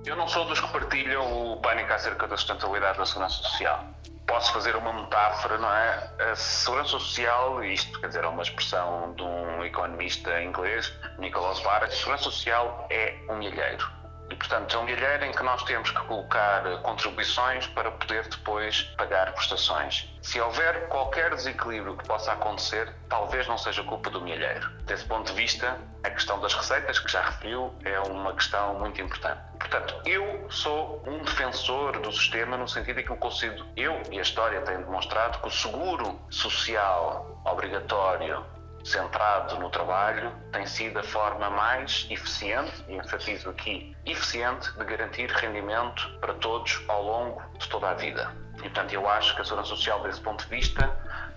Eu 0.07 0.17
não 0.17 0.27
sou 0.27 0.47
dos 0.47 0.59
que 0.59 0.73
partilham 0.73 1.53
o 1.53 1.57
pânico 1.59 1.93
acerca 1.93 2.27
da 2.27 2.39
sustentabilidade 2.39 2.97
da 2.97 3.05
segurança 3.05 3.43
social 3.43 3.85
posso 4.31 4.53
fazer 4.53 4.77
uma 4.77 4.93
metáfora, 4.93 5.59
não 5.59 5.69
é? 5.69 6.09
A 6.31 6.37
segurança 6.37 6.91
social, 6.91 7.65
isto 7.65 8.01
quer 8.01 8.07
dizer, 8.07 8.23
é 8.23 8.29
uma 8.29 8.43
expressão 8.43 9.13
de 9.15 9.23
um 9.23 9.65
economista 9.65 10.41
inglês, 10.41 10.93
Nicholas 11.19 11.59
Barr, 11.61 11.83
a 11.83 11.91
segurança 11.91 12.25
social 12.25 12.87
é 12.91 13.19
um 13.29 13.39
milheiro. 13.39 13.91
E, 14.31 14.37
portanto, 14.37 14.77
é 14.77 14.79
um 14.79 14.85
milheiro 14.85 15.25
em 15.25 15.33
que 15.33 15.43
nós 15.43 15.65
temos 15.65 15.91
que 15.91 15.99
colocar 16.07 16.63
contribuições 16.83 17.67
para 17.67 17.91
poder 17.91 18.29
depois 18.29 18.83
pagar 18.97 19.33
prestações. 19.33 20.09
Se 20.23 20.41
houver 20.41 20.87
qualquer 20.87 21.35
desequilíbrio 21.35 21.97
que 21.97 22.07
possa 22.07 22.33
acontecer, 22.33 22.95
talvez 23.09 23.49
não 23.49 23.59
seja 23.59 23.83
culpa 23.83 24.11
do 24.11 24.21
milheiro. 24.21 24.71
Desse 24.85 25.05
ponto 25.07 25.27
de 25.27 25.33
vista, 25.33 25.77
a 26.05 26.11
questão 26.11 26.39
das 26.41 26.55
receitas, 26.55 27.01
que 27.01 27.11
já 27.11 27.23
referiu, 27.23 27.75
é 27.85 27.99
uma 27.99 28.33
questão 28.35 28.79
muito 28.79 29.03
importante. 29.03 29.50
Portanto, 29.71 30.03
eu 30.05 30.51
sou 30.51 31.01
um 31.07 31.19
defensor 31.23 32.01
do 32.01 32.11
sistema 32.11 32.57
no 32.57 32.67
sentido 32.67 32.99
em 32.99 33.05
que 33.05 33.11
eu 33.11 33.17
consigo, 33.17 33.65
eu 33.77 34.03
e 34.11 34.19
a 34.19 34.23
história 34.23 34.61
têm 34.63 34.79
demonstrado 34.79 35.39
que 35.39 35.47
o 35.47 35.51
seguro 35.51 36.21
social 36.29 37.41
obrigatório 37.45 38.45
centrado 38.83 39.61
no 39.61 39.71
trabalho 39.71 40.33
tem 40.51 40.67
sido 40.67 40.99
a 40.99 41.05
forma 41.05 41.49
mais 41.51 42.05
eficiente, 42.11 42.85
e 42.89 42.97
enfatizo 42.97 43.49
aqui, 43.49 43.97
eficiente, 44.05 44.73
de 44.73 44.85
garantir 44.85 45.31
rendimento 45.31 46.19
para 46.21 46.35
todos 46.35 46.83
ao 46.89 47.05
longo 47.05 47.41
de 47.57 47.69
toda 47.69 47.91
a 47.91 47.95
vida. 47.95 48.29
E, 48.57 48.63
portanto, 48.63 48.93
eu 48.93 49.09
acho 49.09 49.37
que 49.37 49.43
a 49.43 49.45
Segurança 49.45 49.69
Social, 49.69 50.03
desse 50.03 50.21
ponto 50.21 50.43
de 50.43 50.51
vista, 50.51 50.91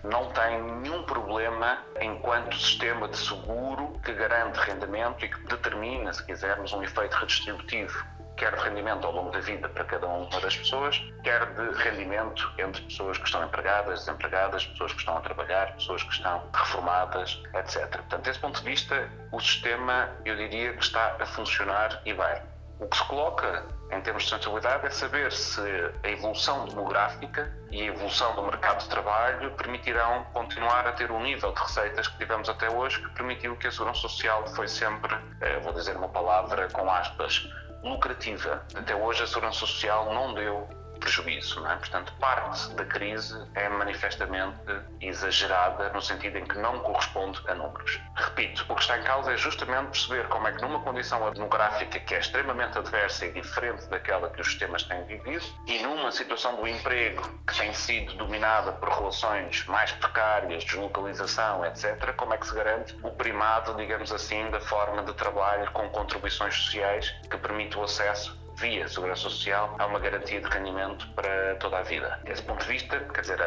não 0.04 0.32
tem 0.32 0.60
nenhum 0.60 1.04
problema 1.04 1.78
enquanto 2.02 2.58
sistema 2.58 3.08
de 3.08 3.18
seguro 3.18 3.94
que 4.04 4.12
garante 4.12 4.58
rendimento 4.60 5.24
e 5.24 5.30
que 5.30 5.40
determina, 5.44 6.12
se 6.12 6.25
quisermos, 6.25 6.74
um 6.74 6.82
efeito 6.82 7.16
redistributivo 7.16 8.13
quer 8.38 8.56
de 8.56 8.63
rendimento 8.63 9.06
ao 9.06 9.13
longo 9.13 9.32
da 9.32 9.40
vida 9.40 9.70
para 9.70 9.84
cada 9.86 10.08
uma 10.08 10.28
das 10.40 10.58
pessoas, 10.58 11.02
quer 11.24 11.46
de 11.54 11.84
rendimento 11.84 12.52
entre 12.58 12.82
pessoas 12.84 13.18
que 13.18 13.25
estão 13.25 13.44
empregadas, 13.46 14.00
desempregadas, 14.00 14.66
pessoas 14.66 14.94
que 14.94 15.00
estão 15.00 15.18
a 15.18 15.22
trabalhar, 15.22 15.74
pessoas 15.74 16.04
que 16.04 16.13
estão 16.13 16.44
reformadas, 16.54 17.42
etc. 17.54 17.90
Portanto, 17.90 18.24
desse 18.24 18.40
ponto 18.40 18.60
de 18.60 18.70
vista, 18.70 19.10
o 19.32 19.40
sistema, 19.40 20.10
eu 20.25 20.36
diria 20.36 20.74
que 20.74 20.84
está 20.84 21.16
a 21.20 21.25
funcionar 21.25 22.02
e 22.06 22.13
bem. 22.13 22.54
O 22.80 22.88
que 22.88 22.98
se 22.98 23.04
coloca 23.06 23.66
em 23.92 24.02
termos 24.02 24.24
de 24.24 24.30
sustentabilidade 24.30 24.88
é 24.88 24.90
saber 24.90 25.32
se 25.32 25.62
a 26.04 26.10
evolução 26.10 26.66
demográfica 26.66 27.54
e 27.72 27.82
a 27.82 27.86
evolução 27.86 28.36
do 28.36 28.44
mercado 28.44 28.80
de 28.80 28.90
trabalho 28.90 29.52
permitirão 29.52 30.24
continuar 30.34 30.88
a 30.88 30.92
ter 30.92 31.12
o 31.12 31.20
nível 31.20 31.54
de 31.54 31.62
receitas 31.62 32.08
que 32.08 32.18
tivemos 32.18 32.50
até 32.50 32.70
hoje, 32.70 33.00
que 33.02 33.10
permitiu 33.10 33.56
que 33.56 33.68
a 33.68 33.72
segurança 33.72 34.02
social 34.02 34.46
foi 34.48 34.68
sempre, 34.68 35.16
eh, 35.42 35.60
vou 35.60 35.74
dizer 35.74 35.96
uma 35.96 36.10
palavra 36.10 36.68
com 36.70 36.90
aspas, 36.90 37.48
lucrativa. 37.84 38.66
Até 38.74 38.96
hoje 38.96 39.24
a 39.24 39.28
segurança 39.28 39.60
social 39.60 40.13
não 40.13 40.34
deu 40.34 40.68
prejuízo, 41.03 41.60
não 41.62 41.72
é? 41.72 41.75
Portanto, 41.75 42.13
parte 42.19 42.69
da 42.74 42.86
crise 42.86 43.38
é 43.55 43.67
manifestamente 43.67 44.57
exagerada 45.01 45.89
no 45.89 46.01
sentido 46.01 46.38
em 46.38 46.45
que 46.45 46.57
não 46.57 46.79
corresponde 46.79 47.41
a 47.48 47.53
números. 47.53 48.00
Repito, 48.15 48.65
o 48.69 48.75
que 48.75 48.81
está 48.81 48.98
em 48.98 49.03
causa 49.03 49.33
é 49.33 49.38
justamente 49.38 49.89
perceber 49.89 50.27
como 50.29 50.48
é 50.48 50.53
que 50.53 50.62
numa 50.62 50.79
condição 50.79 51.31
demográfica 51.31 52.00
que 52.00 52.15
é 52.15 52.19
extremamente 52.19 52.77
adversa 52.77 53.25
e 53.25 53.33
diferente 53.33 53.86
daquela 53.88 54.29
que 54.29 54.41
os 54.41 54.48
sistemas 54.48 54.83
têm 54.83 55.03
vivido 55.03 55.45
e 55.67 55.81
numa 55.83 56.12
situação 56.12 56.55
do 56.55 56.67
emprego 56.67 57.22
que 57.48 57.57
tem 57.57 57.74
sido 57.74 58.13
dominada 58.15 58.72
por 58.74 58.89
relações 58.89 59.65
mais 59.65 59.91
precárias, 59.91 60.63
deslocalização, 60.63 61.65
etc., 61.65 62.13
como 62.15 62.33
é 62.33 62.38
que 62.38 62.48
se 62.48 62.55
garante 62.55 62.98
o 63.03 63.12
primado, 63.12 63.75
digamos 63.75 64.12
assim, 64.12 64.50
da 64.50 64.62
forma 64.62 65.03
de 65.03 65.13
trabalho 65.13 65.69
com 65.72 65.89
contribuições 65.89 66.55
sociais 66.55 67.10
que 67.29 67.38
permite 67.38 67.77
o 67.77 67.83
acesso 67.83 68.42
via 68.57 68.88
Segurança 68.88 69.22
Social, 69.22 69.75
há 69.79 69.86
uma 69.86 70.00
garantia 70.00 70.41
de 70.41 70.48
rendimento 70.48 71.07
para 71.15 71.55
toda 71.55 71.79
a 71.79 71.83
vida. 71.83 72.19
Desse 72.24 72.43
ponto 72.43 72.62
de 72.62 72.67
vista, 72.67 73.00
quer 73.00 73.22
dizer, 73.22 73.39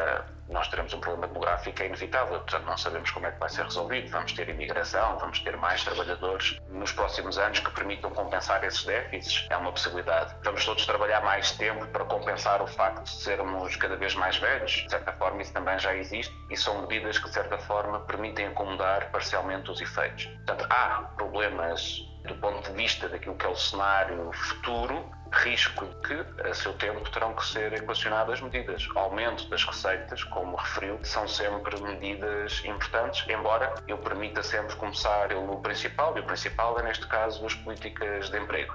nós 0.48 0.68
teremos 0.68 0.92
um 0.94 1.00
problema 1.00 1.26
demográfico 1.26 1.82
é 1.82 1.86
inevitável, 1.86 2.38
portanto 2.38 2.64
não 2.64 2.76
sabemos 2.76 3.10
como 3.10 3.26
é 3.26 3.32
que 3.32 3.38
vai 3.38 3.48
ser 3.48 3.64
resolvido. 3.64 4.08
Vamos 4.10 4.32
ter 4.32 4.48
imigração, 4.48 5.18
vamos 5.18 5.40
ter 5.40 5.56
mais 5.56 5.82
trabalhadores 5.84 6.58
nos 6.70 6.92
próximos 6.92 7.38
anos 7.38 7.60
que 7.60 7.70
permitam 7.72 8.10
compensar 8.10 8.62
esses 8.64 8.84
déficits, 8.84 9.46
é 9.50 9.56
uma 9.56 9.72
possibilidade. 9.72 10.34
Vamos 10.44 10.64
todos 10.64 10.86
trabalhar 10.86 11.20
mais 11.22 11.50
tempo 11.52 11.86
para 11.88 12.04
compensar 12.04 12.62
o 12.62 12.66
facto 12.66 13.02
de 13.02 13.10
sermos 13.10 13.76
cada 13.76 13.96
vez 13.96 14.14
mais 14.14 14.36
velhos, 14.36 14.72
de 14.72 14.90
certa 14.90 15.12
forma 15.12 15.42
isso 15.42 15.52
também 15.52 15.78
já 15.78 15.94
existe 15.94 16.34
e 16.50 16.56
são 16.56 16.82
medidas 16.82 17.18
que 17.18 17.26
de 17.26 17.34
certa 17.34 17.58
forma 17.58 18.00
permitem 18.00 18.46
acomodar 18.46 19.10
parcialmente 19.10 19.70
os 19.70 19.80
efeitos. 19.80 20.26
Portanto, 20.26 20.66
há 20.70 21.10
problemas 21.16 22.02
do 22.26 22.34
ponto 22.36 22.70
de 22.70 22.76
vista 22.76 23.08
daquilo 23.08 23.34
que 23.36 23.46
é 23.46 23.48
o 23.48 23.56
cenário 23.56 24.30
futuro, 24.32 25.04
risco 25.32 25.86
que, 26.06 26.48
a 26.48 26.54
seu 26.54 26.72
tempo, 26.74 27.08
terão 27.10 27.34
que 27.34 27.44
ser 27.46 27.72
equacionadas 27.72 28.40
medidas. 28.40 28.86
O 28.90 28.98
aumento 28.98 29.48
das 29.48 29.64
receitas, 29.64 30.22
como 30.24 30.56
referiu, 30.56 30.98
são 31.02 31.26
sempre 31.26 31.80
medidas 31.80 32.62
importantes, 32.64 33.24
embora 33.28 33.74
eu 33.88 33.98
permita 33.98 34.42
sempre 34.42 34.74
começar 34.76 35.28
pelo 35.28 35.60
principal, 35.60 36.16
e 36.16 36.20
o 36.20 36.24
principal 36.24 36.78
é, 36.78 36.82
neste 36.82 37.06
caso, 37.06 37.44
as 37.44 37.54
políticas 37.54 38.30
de 38.30 38.38
emprego. 38.38 38.74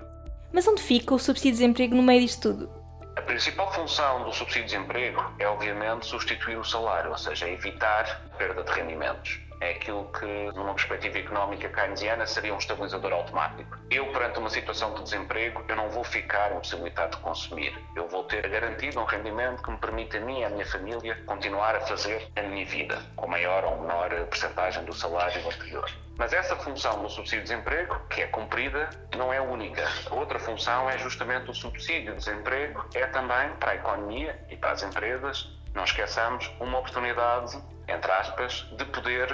Mas 0.52 0.68
onde 0.68 0.82
fica 0.82 1.14
o 1.14 1.20
subsídio 1.20 1.52
de 1.52 1.58
desemprego 1.60 1.96
no 1.96 2.04
meio 2.04 2.22
disto 2.22 2.54
tudo? 2.54 2.82
A 3.16 3.22
principal 3.22 3.72
função 3.74 4.24
do 4.24 4.32
subsídio 4.32 4.68
de 4.68 4.76
desemprego 4.76 5.34
é, 5.40 5.48
obviamente, 5.48 6.06
substituir 6.06 6.58
o 6.58 6.64
salário, 6.64 7.12
ou 7.12 7.18
seja, 7.18 7.48
evitar 7.48 8.22
perda 8.38 8.64
de 8.64 8.72
rendimentos 8.72 9.40
é 9.62 9.72
aquilo 9.72 10.06
que, 10.12 10.52
numa 10.56 10.74
perspectiva 10.74 11.20
económica 11.20 11.70
keynesiana, 11.70 12.26
seria 12.26 12.54
um 12.54 12.58
estabilizador 12.58 13.14
automático. 13.14 13.78
Eu, 13.90 14.12
perante 14.12 14.40
uma 14.40 14.50
situação 14.50 14.94
de 14.96 15.04
desemprego, 15.04 15.64
eu 15.70 15.76
não 15.76 15.90
vou 15.90 16.04
ficar 16.04 16.52
impossibilitado 16.52 17.16
de 17.16 17.24
consumir. 17.24 17.74
Eu 17.96 18.08
vou 18.08 18.24
ter 18.24 18.48
garantido 18.50 19.00
um 19.00 19.06
rendimento 19.06 19.62
que 19.62 19.72
me 19.72 19.78
permita 19.78 20.18
a 20.18 20.22
mim 20.22 20.40
e 20.40 20.44
à 20.44 20.50
minha 20.50 20.66
família 20.66 21.16
continuar 21.28 21.76
a 21.76 21.82
fazer 21.82 22.28
a 22.36 22.42
minha 22.42 22.66
vida, 22.66 23.02
com 23.16 23.28
maior 23.28 23.64
ou 23.64 23.80
menor 23.82 24.10
percentagem 24.26 24.84
do 24.84 24.94
salário 24.94 25.48
anterior. 25.48 25.90
Mas 26.18 26.34
essa 26.34 26.56
função 26.56 27.02
do 27.02 27.10
subsídio 27.10 27.44
de 27.44 27.52
desemprego, 27.52 28.00
que 28.10 28.22
é 28.22 28.28
cumprida, 28.28 28.90
não 29.16 29.32
é 29.32 29.40
única. 29.40 29.88
A 30.10 30.16
outra 30.16 30.40
função 30.40 30.90
é 30.90 30.98
justamente 30.98 31.50
o 31.50 31.54
subsídio 31.54 32.12
de 32.14 32.18
desemprego, 32.18 32.86
é 32.94 33.06
também 33.08 33.50
para 33.60 33.72
a 33.72 33.76
economia 33.76 34.40
e 34.50 34.56
para 34.56 34.72
as 34.72 34.84
empresas, 34.84 35.50
não 35.74 35.84
esqueçamos, 35.84 36.52
uma 36.60 36.80
oportunidade 36.80 37.62
entre 37.92 38.12
aspas, 38.12 38.68
de 38.72 38.86
poder, 38.86 39.28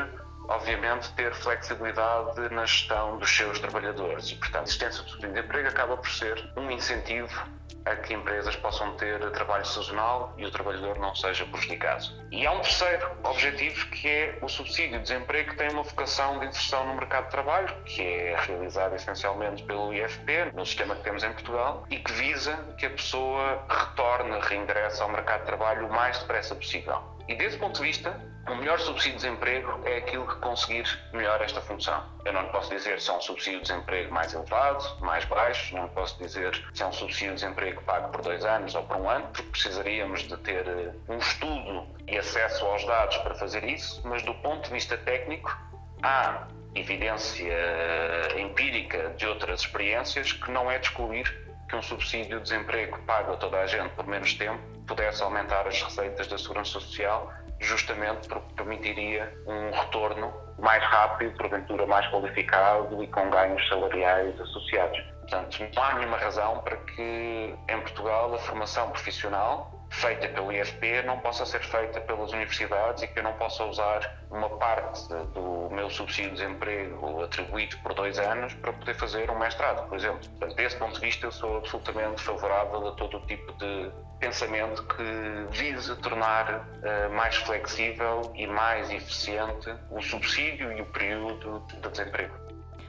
obviamente, 0.48 1.12
ter 1.14 1.34
flexibilidade 1.34 2.54
na 2.54 2.66
gestão 2.66 3.18
dos 3.18 3.30
seus 3.30 3.60
trabalhadores. 3.60 4.32
E, 4.32 4.36
portanto, 4.36 4.62
a 4.62 4.64
existência 4.64 5.04
do 5.04 5.10
subsídio 5.10 5.34
de 5.34 5.40
emprego 5.40 5.68
acaba 5.68 5.98
por 5.98 6.10
ser 6.10 6.52
um 6.56 6.72
incentivo 6.72 7.58
a 7.86 7.96
que 7.96 8.14
empresas 8.14 8.56
possam 8.58 8.96
ter 8.98 9.20
trabalho 9.32 9.66
sazonal 9.66 10.34
e 10.38 10.46
o 10.46 10.52
trabalhador 10.52 11.00
não 11.00 11.16
seja 11.16 11.46
prejudicado. 11.46 12.06
E 12.32 12.46
há 12.46 12.52
um 12.52 12.60
terceiro 12.60 13.10
objetivo 13.24 13.88
que 13.92 14.08
é 14.08 14.40
o 14.42 14.50
subsídio 14.50 14.98
de 14.98 15.04
desemprego 15.04 15.52
que 15.52 15.58
tem 15.58 15.70
uma 15.70 15.84
vocação 15.84 16.40
de 16.40 16.48
inserção 16.48 16.86
no 16.86 16.96
mercado 16.96 17.26
de 17.26 17.32
trabalho, 17.32 17.74
que 17.86 18.02
é 18.02 18.36
realizado 18.40 18.96
essencialmente 18.96 19.64
pelo 19.64 19.94
IFP, 19.94 20.52
no 20.54 20.66
sistema 20.66 20.96
que 20.96 21.04
temos 21.04 21.24
em 21.24 21.32
Portugal, 21.32 21.86
e 21.90 21.98
que 21.98 22.12
visa 22.12 22.56
que 22.78 22.86
a 22.86 22.90
pessoa 22.90 23.64
retorne, 23.70 24.38
reingresse 24.42 25.02
ao 25.02 25.10
mercado 25.10 25.42
de 25.42 25.46
trabalho 25.46 25.88
o 25.88 25.90
mais 25.90 26.20
depressa 26.20 26.56
possível. 26.56 27.17
E 27.28 27.36
desse 27.36 27.58
ponto 27.58 27.76
de 27.76 27.86
vista, 27.86 28.18
o 28.48 28.56
melhor 28.56 28.80
subsídio 28.80 29.20
de 29.20 29.26
desemprego 29.26 29.82
é 29.86 29.98
aquilo 29.98 30.26
que 30.26 30.36
conseguir 30.38 30.86
melhor 31.12 31.42
esta 31.42 31.60
função. 31.60 32.02
Eu 32.24 32.32
não 32.32 32.48
posso 32.48 32.70
dizer 32.70 33.02
se 33.02 33.10
é 33.10 33.14
um 33.14 33.20
subsídio 33.20 33.60
de 33.60 33.68
desemprego 33.68 34.14
mais 34.14 34.34
elevado, 34.34 34.98
mais 35.02 35.26
baixo, 35.26 35.76
não 35.76 35.90
posso 35.90 36.18
dizer 36.18 36.56
se 36.74 36.82
é 36.82 36.86
um 36.86 36.94
subsídio 36.94 37.36
de 37.36 37.42
desemprego 37.42 37.82
pago 37.82 38.10
por 38.10 38.22
dois 38.22 38.46
anos 38.46 38.74
ou 38.76 38.84
por 38.84 38.96
um 38.96 39.10
ano, 39.10 39.28
porque 39.34 39.50
precisaríamos 39.50 40.22
de 40.22 40.38
ter 40.38 40.66
eh, 40.66 40.94
um 41.10 41.18
estudo 41.18 41.86
e 42.08 42.18
acesso 42.18 42.66
aos 42.66 42.86
dados 42.86 43.18
para 43.18 43.36
fazer 43.36 43.66
isso, 43.66 44.02
mas 44.06 44.24
do 44.24 44.34
ponto 44.36 44.64
de 44.64 44.74
vista 44.74 44.98
técnico, 44.98 45.54
há 46.02 46.48
evidência 46.76 47.52
eh, 47.52 48.40
empírica 48.40 49.10
de 49.18 49.28
outras 49.28 49.60
experiências 49.60 50.32
que 50.32 50.50
não 50.50 50.72
é 50.72 50.80
de 50.80 50.88
excluir 50.88 51.47
que 51.68 51.76
um 51.76 51.82
subsídio 51.82 52.38
de 52.38 52.44
desemprego 52.44 52.98
pago 53.06 53.34
a 53.34 53.38
toda 53.38 53.60
a 53.60 53.68
gente 53.68 53.90
por 53.96 54.08
menos 54.08 54.34
tempo 54.34 54.62
pudesse 54.88 55.22
aumentar 55.22 55.68
as 55.68 55.82
receitas 55.82 56.28
da 56.28 56.38
segurança 56.38 56.72
social 56.72 57.32
justamente 57.60 58.28
porque 58.28 58.54
permitiria 58.56 59.34
um 59.46 59.72
retorno 59.72 60.34
mais 60.60 60.84
rápido, 60.84 61.36
porventura 61.38 61.86
mais 61.86 62.08
qualificado 62.12 63.04
e 63.04 63.08
com 63.08 63.30
ganhos 63.30 63.68
salariais 63.68 64.40
associados. 64.40 65.00
Portanto, 65.22 65.58
não 65.76 65.84
há 65.84 65.94
nenhuma 65.96 66.18
razão 66.18 66.60
para 66.60 66.78
que 66.78 67.56
em 67.68 67.82
Portugal 67.82 68.34
a 68.34 68.38
formação 68.40 68.90
profissional 68.92 69.77
feita 69.90 70.28
pelo 70.30 70.52
IFP 70.52 71.04
não 71.04 71.20
possa 71.20 71.46
ser 71.46 71.62
feita 71.62 72.00
pelas 72.02 72.32
universidades 72.32 73.04
e 73.04 73.08
que 73.08 73.20
eu 73.20 73.24
não 73.24 73.34
possa 73.34 73.64
usar 73.66 74.26
uma 74.30 74.50
parte 74.58 75.08
do 75.34 75.70
meu 75.72 75.90
subsídio 75.90 76.32
de 76.32 76.38
desemprego 76.38 77.24
atribuído 77.24 77.78
por 77.80 77.94
dois 77.94 78.20
anos 78.20 78.54
para 78.56 78.74
poder 78.74 78.96
fazer 78.96 79.30
um 79.30 79.40
mestrado, 79.40 79.88
por 79.88 79.98
exemplo. 79.98 80.20
Portanto, 80.20 80.56
desse 80.56 80.76
ponto 80.76 80.94
de 80.96 81.06
vista, 81.06 81.28
eu 81.28 81.32
sou 81.32 81.58
absolutamente 81.58 82.22
favorável 82.22 82.88
a 82.88 82.92
todo 82.92 83.18
o 83.18 83.22
tipo 83.22 83.54
de 83.54 83.92
pensamento 84.20 84.84
que 84.84 85.58
vise 85.58 85.96
tornar 85.98 86.60
uh, 86.60 87.14
mais 87.14 87.36
flexível 87.36 88.32
e 88.36 88.48
mais 88.48 88.90
eficiente 88.90 89.74
o 89.92 90.02
subsídio 90.02 90.72
e 90.72 90.82
o 90.82 90.86
período 90.88 91.64
de 91.82 91.90
desemprego. 91.90 92.34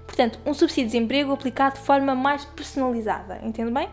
Portanto, 0.06 0.38
um 0.46 0.54
subsídio 0.54 0.84
de 0.84 0.92
desemprego 0.92 1.32
aplicado 1.32 1.74
de 1.74 1.82
forma 1.82 2.14
mais 2.14 2.44
personalizada, 2.46 3.38
entende 3.42 3.70
bem? 3.70 3.88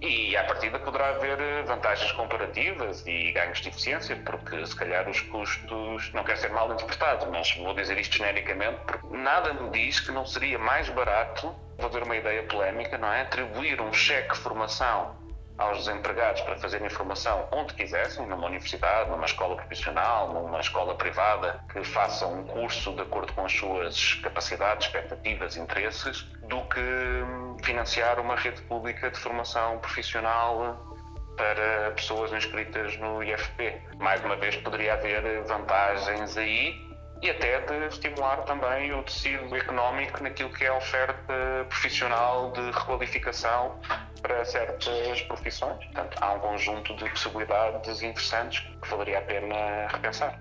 E 0.00 0.36
à 0.36 0.44
partida 0.44 0.78
poderá 0.78 1.08
haver 1.08 1.40
eh, 1.40 1.62
vantagens 1.62 2.12
comparativas 2.12 3.04
e 3.06 3.32
ganhos 3.32 3.60
de 3.60 3.68
eficiência, 3.68 4.14
porque 4.24 4.64
se 4.64 4.76
calhar 4.76 5.08
os 5.08 5.20
custos, 5.22 6.12
não 6.12 6.22
quer 6.22 6.36
ser 6.36 6.50
mal 6.50 6.72
interpretado, 6.72 7.26
mas 7.30 7.52
vou 7.56 7.74
dizer 7.74 7.98
isto 7.98 8.16
genericamente, 8.16 8.78
porque 8.86 9.16
nada 9.16 9.52
me 9.54 9.70
diz 9.70 9.98
que 9.98 10.12
não 10.12 10.24
seria 10.24 10.58
mais 10.58 10.88
barato, 10.88 11.54
vou 11.78 11.90
ter 11.90 12.02
uma 12.02 12.16
ideia 12.16 12.44
polémica, 12.44 12.96
não 12.96 13.12
é? 13.12 13.22
Atribuir 13.22 13.80
um 13.80 13.92
cheque 13.92 14.34
de 14.34 14.38
formação 14.38 15.27
aos 15.58 15.78
desempregados 15.84 16.40
para 16.42 16.56
fazerem 16.56 16.88
formação 16.88 17.48
onde 17.52 17.74
quisessem, 17.74 18.26
numa 18.26 18.46
universidade, 18.46 19.10
numa 19.10 19.24
escola 19.24 19.56
profissional, 19.56 20.32
numa 20.32 20.60
escola 20.60 20.94
privada, 20.94 21.60
que 21.72 21.82
façam 21.84 22.40
um 22.40 22.44
curso 22.44 22.92
de 22.94 23.02
acordo 23.02 23.32
com 23.32 23.44
as 23.44 23.52
suas 23.52 24.14
capacidades, 24.14 24.86
expectativas, 24.86 25.56
interesses, 25.56 26.22
do 26.48 26.62
que 26.62 26.80
hum, 26.80 27.56
financiar 27.62 28.20
uma 28.20 28.36
rede 28.36 28.62
pública 28.62 29.10
de 29.10 29.18
formação 29.18 29.78
profissional 29.78 30.88
para 31.36 31.92
pessoas 31.92 32.32
inscritas 32.32 32.96
no 32.98 33.22
IFP. 33.22 33.80
Mais 33.98 34.24
uma 34.24 34.36
vez, 34.36 34.56
poderia 34.56 34.94
haver 34.94 35.42
vantagens 35.44 36.36
aí 36.36 36.87
e 37.22 37.30
até 37.30 37.60
de 37.60 37.86
estimular 37.88 38.42
também 38.44 38.92
o 38.92 39.02
tecido 39.02 39.54
económico 39.56 40.22
naquilo 40.22 40.50
que 40.50 40.64
é 40.64 40.68
a 40.68 40.76
oferta 40.76 41.66
profissional 41.68 42.52
de 42.52 42.70
requalificação 42.70 43.74
para 44.22 44.44
certas 44.44 45.22
profissões. 45.22 45.84
Portanto, 45.86 46.16
há 46.20 46.34
um 46.34 46.40
conjunto 46.40 46.94
de 46.96 47.08
possibilidades 47.10 48.02
interessantes 48.02 48.60
que 48.80 48.88
valeria 48.88 49.18
a 49.18 49.22
pena 49.22 49.88
repensar. 49.88 50.40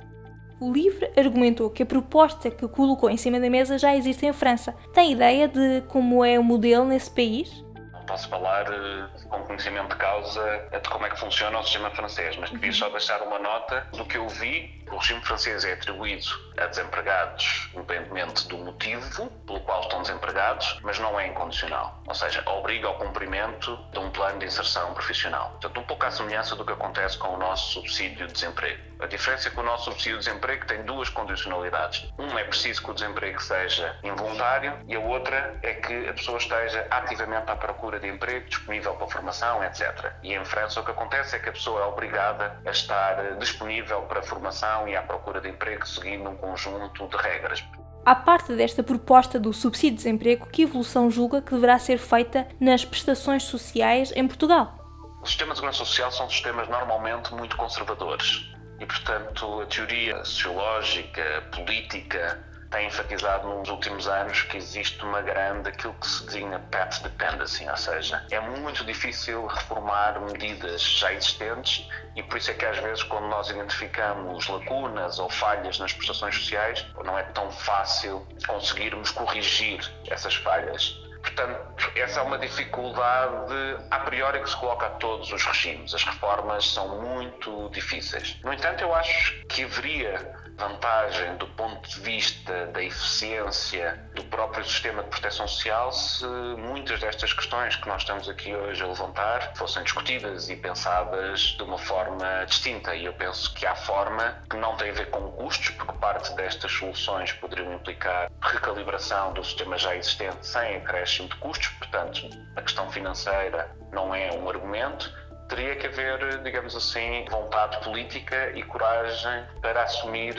O 0.59 0.71
LIVRE 0.71 1.11
argumentou 1.15 1.69
que 1.69 1.83
a 1.83 1.85
proposta 1.85 2.49
que 2.49 2.67
colocou 2.67 3.09
em 3.09 3.17
cima 3.17 3.39
da 3.39 3.47
mesa 3.47 3.77
já 3.77 3.95
existe 3.95 4.25
em 4.25 4.33
França. 4.33 4.75
Tem 4.91 5.11
ideia 5.11 5.47
de 5.47 5.81
como 5.87 6.25
é 6.25 6.39
o 6.39 6.43
modelo 6.43 6.83
nesse 6.85 7.11
país? 7.11 7.63
Posso 8.07 8.27
falar 8.29 8.65
eh, 8.71 9.07
com 9.29 9.43
conhecimento 9.43 9.89
de 9.89 9.95
causa 9.97 10.67
de 10.71 10.89
como 10.89 11.05
é 11.05 11.09
que 11.09 11.19
funciona 11.19 11.59
o 11.59 11.63
sistema 11.63 11.91
francês, 11.91 12.35
mas 12.37 12.49
devia 12.49 12.71
só 12.71 12.89
deixar 12.89 13.21
uma 13.21 13.37
nota 13.37 13.85
do 13.91 14.05
que 14.05 14.17
eu 14.17 14.27
vi. 14.27 14.75
O 14.89 14.97
regime 14.97 15.21
francês 15.21 15.65
é 15.65 15.73
atribuído 15.73 16.27
a 16.57 16.65
desempregados, 16.67 17.69
independentemente 17.73 18.47
do 18.47 18.57
motivo 18.57 19.29
pelo 19.45 19.59
qual 19.61 19.81
estão 19.81 20.01
desempregados, 20.01 20.79
mas 20.81 20.97
não 20.97 21.19
é 21.19 21.27
incondicional. 21.27 22.01
Ou 22.07 22.15
seja, 22.15 22.41
obriga 22.49 22.87
ao 22.87 22.95
cumprimento 22.95 23.77
de 23.91 23.99
um 23.99 24.09
plano 24.11 24.39
de 24.39 24.45
inserção 24.45 24.93
profissional. 24.93 25.49
Portanto, 25.51 25.79
um 25.81 25.83
pouco 25.83 26.05
à 26.05 26.11
semelhança 26.11 26.55
do 26.55 26.65
que 26.65 26.71
acontece 26.71 27.17
com 27.17 27.29
o 27.29 27.37
nosso 27.37 27.73
subsídio 27.73 28.27
de 28.27 28.33
desemprego. 28.33 28.81
A 28.99 29.05
diferença 29.05 29.49
é 29.49 29.51
que 29.51 29.59
o 29.59 29.63
nosso 29.63 29.85
subsídio 29.85 30.19
de 30.19 30.25
desemprego 30.25 30.65
tem 30.65 30.83
duas 30.83 31.09
condicionalidades. 31.09 32.11
Uma 32.17 32.39
é 32.39 32.43
preciso 32.45 32.81
que 32.81 32.89
o 32.89 32.93
desemprego 32.93 33.41
seja 33.41 33.95
involuntário 34.03 34.73
e 34.87 34.95
a 34.95 34.99
outra 34.99 35.59
é 35.61 35.73
que 35.73 36.09
a 36.09 36.13
pessoa 36.13 36.37
esteja 36.37 36.87
ativamente 36.89 37.51
à 37.51 37.55
procura 37.55 37.96
procura 37.97 37.99
de 37.99 38.07
emprego, 38.07 38.47
disponível 38.47 38.93
para 38.93 39.07
formação, 39.07 39.63
etc. 39.63 40.13
E 40.23 40.33
em 40.33 40.45
França 40.45 40.79
o 40.79 40.85
que 40.85 40.91
acontece 40.91 41.35
é 41.35 41.39
que 41.39 41.49
a 41.49 41.51
pessoa 41.51 41.81
é 41.81 41.85
obrigada 41.85 42.59
a 42.65 42.69
estar 42.69 43.19
eh, 43.19 43.35
disponível 43.39 44.01
para 44.03 44.21
formação 44.21 44.87
e 44.87 44.95
à 44.95 45.01
procura 45.01 45.41
de 45.41 45.49
emprego 45.49 45.85
seguindo 45.85 46.29
um 46.29 46.35
conjunto 46.35 47.07
de 47.07 47.17
regras. 47.17 47.63
À 48.05 48.15
parte 48.15 48.53
desta 48.53 48.83
proposta 48.83 49.39
do 49.39 49.51
subsídio 49.51 49.97
de 49.97 50.03
desemprego, 50.03 50.47
que 50.47 50.61
evolução 50.61 51.11
julga 51.11 51.41
que 51.41 51.51
deverá 51.53 51.77
ser 51.77 51.97
feita 51.97 52.47
nas 52.59 52.85
prestações 52.85 53.43
sociais 53.43 54.13
em 54.15 54.25
Portugal? 54.27 54.73
Os 55.21 55.29
sistemas 55.29 55.55
de 55.55 55.57
segurança 55.57 55.79
social 55.79 56.11
são 56.11 56.29
sistemas 56.29 56.69
normalmente 56.69 57.33
muito 57.33 57.57
conservadores 57.57 58.49
e, 58.79 58.85
portanto, 58.85 59.61
a 59.61 59.65
teoria 59.65 60.23
sociológica, 60.23 61.43
política, 61.51 62.46
tem 62.69 62.87
enfatizado 62.87 63.47
nos 63.47 63.69
últimos 63.69 64.07
anos 64.07 64.41
que 64.43 64.57
existe 64.57 65.03
uma 65.03 65.21
grande, 65.21 65.69
aquilo 65.69 65.93
que 65.95 66.07
se 66.07 66.25
designa 66.25 66.59
path 66.71 67.01
dependency, 67.01 67.67
ou 67.67 67.77
seja, 67.77 68.25
é 68.31 68.39
muito 68.39 68.83
difícil 68.85 69.45
reformar 69.45 70.19
medidas 70.21 70.81
já 70.81 71.13
existentes 71.13 71.87
e 72.15 72.23
por 72.23 72.37
isso 72.37 72.51
é 72.51 72.53
que 72.53 72.65
às 72.65 72.77
vezes 72.79 73.03
quando 73.03 73.27
nós 73.27 73.49
identificamos 73.49 74.47
lacunas 74.47 75.19
ou 75.19 75.29
falhas 75.29 75.79
nas 75.79 75.93
prestações 75.93 76.35
sociais, 76.35 76.85
não 77.03 77.17
é 77.17 77.23
tão 77.23 77.49
fácil 77.51 78.27
conseguirmos 78.45 79.11
corrigir 79.11 79.79
essas 80.09 80.35
falhas. 80.35 80.97
Portanto, 81.21 81.91
essa 81.95 82.21
é 82.21 82.23
uma 82.23 82.37
dificuldade 82.37 83.53
a 83.91 83.99
priori 83.99 84.41
que 84.41 84.49
se 84.49 84.55
coloca 84.55 84.85
a 84.85 84.89
todos 84.91 85.31
os 85.31 85.43
regimes. 85.43 85.93
As 85.93 86.03
reformas 86.03 86.71
são 86.71 87.01
muito 87.01 87.69
difíceis. 87.69 88.39
No 88.43 88.53
entanto, 88.53 88.81
eu 88.81 88.95
acho 88.95 89.45
que 89.47 89.63
haveria 89.63 90.46
vantagem 90.57 91.37
do 91.37 91.47
ponto 91.47 91.87
de 91.87 91.99
vista 91.99 92.65
da 92.67 92.83
eficiência 92.83 93.99
do 94.15 94.23
próprio 94.25 94.65
sistema 94.65 95.03
de 95.03 95.09
proteção 95.09 95.47
social 95.47 95.91
se 95.91 96.25
muitas 96.57 96.99
destas 96.99 97.31
questões 97.31 97.75
que 97.75 97.87
nós 97.87 98.01
estamos 98.01 98.27
aqui 98.27 98.53
hoje 98.55 98.83
a 98.83 98.87
levantar 98.87 99.53
fossem 99.55 99.83
discutidas 99.83 100.49
e 100.49 100.55
pensadas 100.55 101.39
de 101.57 101.63
uma 101.63 101.77
forma 101.77 102.45
distinta. 102.45 102.95
E 102.95 103.05
eu 103.05 103.13
penso 103.13 103.53
que 103.53 103.65
há 103.65 103.75
forma 103.75 104.43
que 104.49 104.57
não 104.57 104.75
tem 104.75 104.89
a 104.89 104.93
ver 104.93 105.09
com 105.11 105.31
custos, 105.31 105.69
porque 105.69 105.93
parte 105.93 106.33
destas 106.33 106.71
soluções 106.71 107.31
poderiam 107.33 107.73
implicar 107.73 108.31
recalibração 108.41 109.33
do 109.33 109.43
sistema 109.43 109.77
já 109.77 109.95
existente 109.95 110.45
sem 110.45 110.77
acréscimo 110.77 111.29
de 111.29 111.35
custos, 111.35 111.67
portanto, 111.69 112.21
a 112.55 112.61
questão 112.61 112.89
financeira 112.91 113.69
não 113.91 114.13
é 114.13 114.31
um 114.33 114.49
argumento 114.49 115.11
teria 115.47 115.75
que 115.75 115.87
haver, 115.87 116.41
digamos 116.43 116.75
assim, 116.75 117.25
vontade 117.29 117.83
política 117.83 118.51
e 118.55 118.63
coragem 118.63 119.45
para 119.61 119.83
assumir 119.83 120.35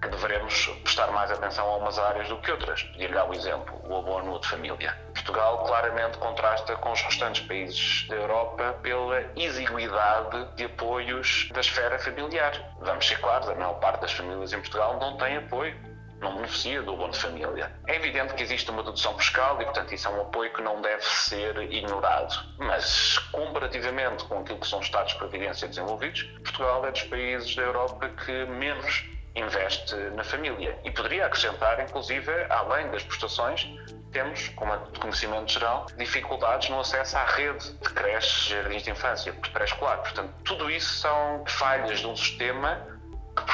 que 0.00 0.08
devemos 0.08 0.66
prestar 0.82 1.08
mais 1.12 1.30
atenção 1.30 1.68
a 1.68 1.76
umas 1.76 1.98
áreas 1.98 2.28
do 2.28 2.38
que 2.38 2.50
outras. 2.50 2.82
Pedir-lhe 2.82 3.18
o 3.18 3.34
exemplo, 3.34 3.80
o 3.86 3.98
abono 3.98 4.40
de 4.40 4.48
família. 4.48 4.96
Portugal 5.12 5.64
claramente 5.64 6.16
contrasta 6.18 6.74
com 6.76 6.92
os 6.92 7.02
restantes 7.02 7.46
países 7.46 8.06
da 8.08 8.16
Europa 8.16 8.78
pela 8.82 9.22
exiguidade 9.36 10.48
de 10.56 10.64
apoios 10.64 11.50
da 11.52 11.60
esfera 11.60 11.98
familiar. 11.98 12.52
Vamos 12.80 13.06
ser 13.06 13.20
claros, 13.20 13.48
a 13.48 13.54
maior 13.54 13.74
parte 13.74 14.00
das 14.00 14.12
famílias 14.12 14.52
em 14.52 14.60
Portugal 14.60 14.98
não 14.98 15.18
tem 15.18 15.36
apoio 15.36 15.89
não 16.20 16.34
beneficia 16.36 16.82
do 16.82 16.92
abono 16.92 17.12
de 17.12 17.18
família. 17.18 17.72
É 17.86 17.96
evidente 17.96 18.34
que 18.34 18.42
existe 18.42 18.70
uma 18.70 18.82
dedução 18.82 19.16
fiscal 19.18 19.60
e, 19.60 19.64
portanto, 19.64 19.92
isso 19.94 20.06
é 20.06 20.10
um 20.10 20.20
apoio 20.20 20.52
que 20.52 20.62
não 20.62 20.80
deve 20.80 21.02
ser 21.02 21.56
ignorado. 21.72 22.34
Mas, 22.58 23.18
comparativamente 23.32 24.24
com 24.24 24.40
aquilo 24.40 24.58
que 24.58 24.66
são 24.66 24.80
Estados 24.80 25.12
de 25.12 25.18
Previdência 25.18 25.66
desenvolvidos, 25.66 26.22
Portugal 26.42 26.86
é 26.86 26.90
dos 26.90 27.02
países 27.04 27.54
da 27.56 27.62
Europa 27.62 28.08
que 28.24 28.44
menos 28.46 29.04
investe 29.34 29.94
na 30.14 30.24
família. 30.24 30.78
E 30.84 30.90
poderia 30.90 31.26
acrescentar, 31.26 31.80
inclusive, 31.80 32.30
além 32.50 32.90
das 32.90 33.02
prestações, 33.02 33.66
temos, 34.12 34.48
como 34.50 34.74
é 34.74 34.78
de 34.78 34.98
conhecimento 34.98 35.52
geral, 35.52 35.86
dificuldades 35.96 36.68
no 36.68 36.80
acesso 36.80 37.16
à 37.16 37.24
rede 37.24 37.72
de 37.74 37.88
creches, 37.90 38.48
jardins 38.48 38.82
de 38.82 38.90
infância, 38.90 39.32
pré-escolar. 39.52 39.98
Portanto, 39.98 40.32
tudo 40.44 40.70
isso 40.70 40.94
são 40.96 41.44
falhas 41.46 42.00
de 42.00 42.06
um 42.06 42.16
sistema 42.16 42.99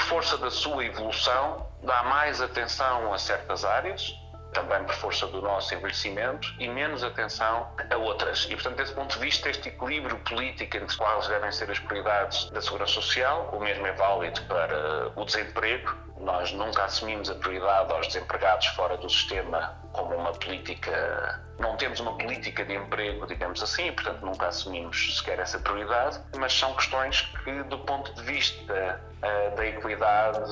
força 0.07 0.39
da 0.39 0.51
sua 0.51 0.85
evolução, 0.85 1.67
dá 1.83 2.05
mais 2.05 2.41
atenção 2.41 3.13
a 3.13 3.19
certas 3.19 3.65
áreas, 3.65 4.15
também 4.53 4.85
por 4.85 4.95
força 4.95 5.27
do 5.27 5.43
nosso 5.43 5.75
envelhecimento, 5.75 6.49
e 6.61 6.69
menos 6.69 7.03
atenção 7.03 7.69
a 7.91 7.97
outras. 7.97 8.47
E, 8.49 8.55
portanto, 8.55 8.77
desse 8.77 8.95
ponto 8.95 9.15
de 9.15 9.19
vista, 9.19 9.51
este 9.51 9.69
equilíbrio 9.69 10.17
político 10.21 10.77
entre 10.77 10.97
quais 10.97 11.27
devem 11.27 11.51
ser 11.51 11.71
as 11.71 11.81
prioridades 11.81 12.49
da 12.51 12.61
segurança 12.61 12.93
social, 12.93 13.51
o 13.53 13.61
mesmo 13.61 13.85
é 13.85 13.93
válido 13.93 14.41
para 14.43 15.13
o 15.17 15.25
desemprego. 15.25 16.06
Nós 16.21 16.53
nunca 16.53 16.85
assumimos 16.85 17.31
a 17.31 17.35
prioridade 17.35 17.93
aos 17.93 18.07
desempregados 18.07 18.67
fora 18.69 18.97
do 18.97 19.09
sistema 19.09 19.75
como 19.93 20.15
uma 20.15 20.33
política. 20.33 21.43
Não 21.59 21.77
temos 21.77 22.01
uma 22.01 22.17
política 22.19 22.65
de 22.65 22.75
emprego, 22.75 23.27
digamos 23.27 23.63
assim, 23.63 23.89
e, 23.89 23.93
portanto, 23.93 24.25
nunca 24.25 24.49
assumimos 24.49 25.17
sequer 25.17 25.39
essa 25.39 25.59
prioridade, 25.59 26.21
mas 26.39 26.53
são 26.53 26.75
questões 26.75 27.23
que, 27.45 27.63
do 27.65 27.79
ponto 27.79 28.13
de 28.15 28.23
vista 28.23 29.01
uh, 29.23 29.57
da 29.57 29.67
equidade 29.67 30.51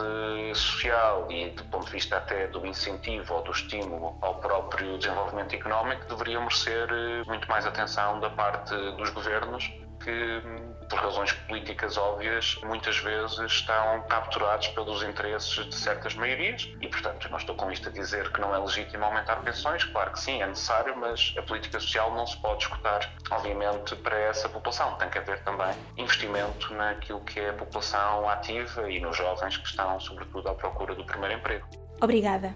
social 0.54 1.30
e 1.30 1.50
do 1.50 1.64
ponto 1.64 1.86
de 1.86 1.92
vista 1.92 2.16
até 2.16 2.46
do 2.46 2.64
incentivo 2.66 3.34
ou 3.34 3.42
do 3.42 3.52
estímulo 3.52 4.16
ao 4.22 4.36
próprio 4.36 4.96
desenvolvimento 4.98 5.54
económico, 5.54 6.06
deveriam 6.06 6.42
merecer 6.42 6.88
uh, 6.90 7.26
muito 7.26 7.46
mais 7.48 7.66
atenção 7.66 8.20
da 8.20 8.30
parte 8.30 8.74
dos 8.96 9.10
governos 9.10 9.70
que, 10.04 10.42
por 10.88 10.98
razões 10.98 11.32
políticas 11.32 11.96
óbvias, 11.96 12.58
muitas 12.62 12.98
vezes 12.98 13.38
estão 13.40 14.02
capturados 14.08 14.68
pelos 14.68 15.02
interesses 15.02 15.64
de 15.64 15.74
certas 15.74 16.14
maiorias 16.14 16.70
e, 16.80 16.88
portanto, 16.88 17.28
não 17.30 17.38
estou 17.38 17.56
com 17.56 17.72
isto 17.72 17.88
a 17.88 17.92
dizer 17.92 18.30
que 18.30 18.40
não 18.40 18.54
é 18.54 18.58
legítimo 18.58 19.04
aumentar 19.04 19.36
pensões, 19.42 19.82
claro 19.84 20.12
que 20.12 20.20
sim, 20.20 20.42
é 20.42 20.46
necessário, 20.46 20.96
mas 20.96 21.34
a 21.38 21.42
política 21.42 21.80
social 21.80 22.14
não 22.14 22.26
se 22.26 22.36
pode 22.40 22.62
escutar, 22.62 23.10
obviamente, 23.30 23.96
para 23.96 24.16
essa 24.18 24.48
população. 24.48 24.94
Tem 24.96 25.08
que 25.08 25.18
haver 25.18 25.42
também 25.42 25.74
investimento 25.96 26.74
naquilo 26.74 27.20
que 27.22 27.40
é 27.40 27.50
a 27.50 27.54
população 27.54 28.28
ativa 28.28 28.90
e 28.90 29.00
nos 29.00 29.16
jovens 29.16 29.56
que 29.56 29.66
estão, 29.66 29.98
sobretudo, 29.98 30.48
à 30.48 30.54
procura 30.54 30.94
do 30.94 31.04
primeiro 31.04 31.36
emprego. 31.36 31.66
Obrigada. 32.00 32.54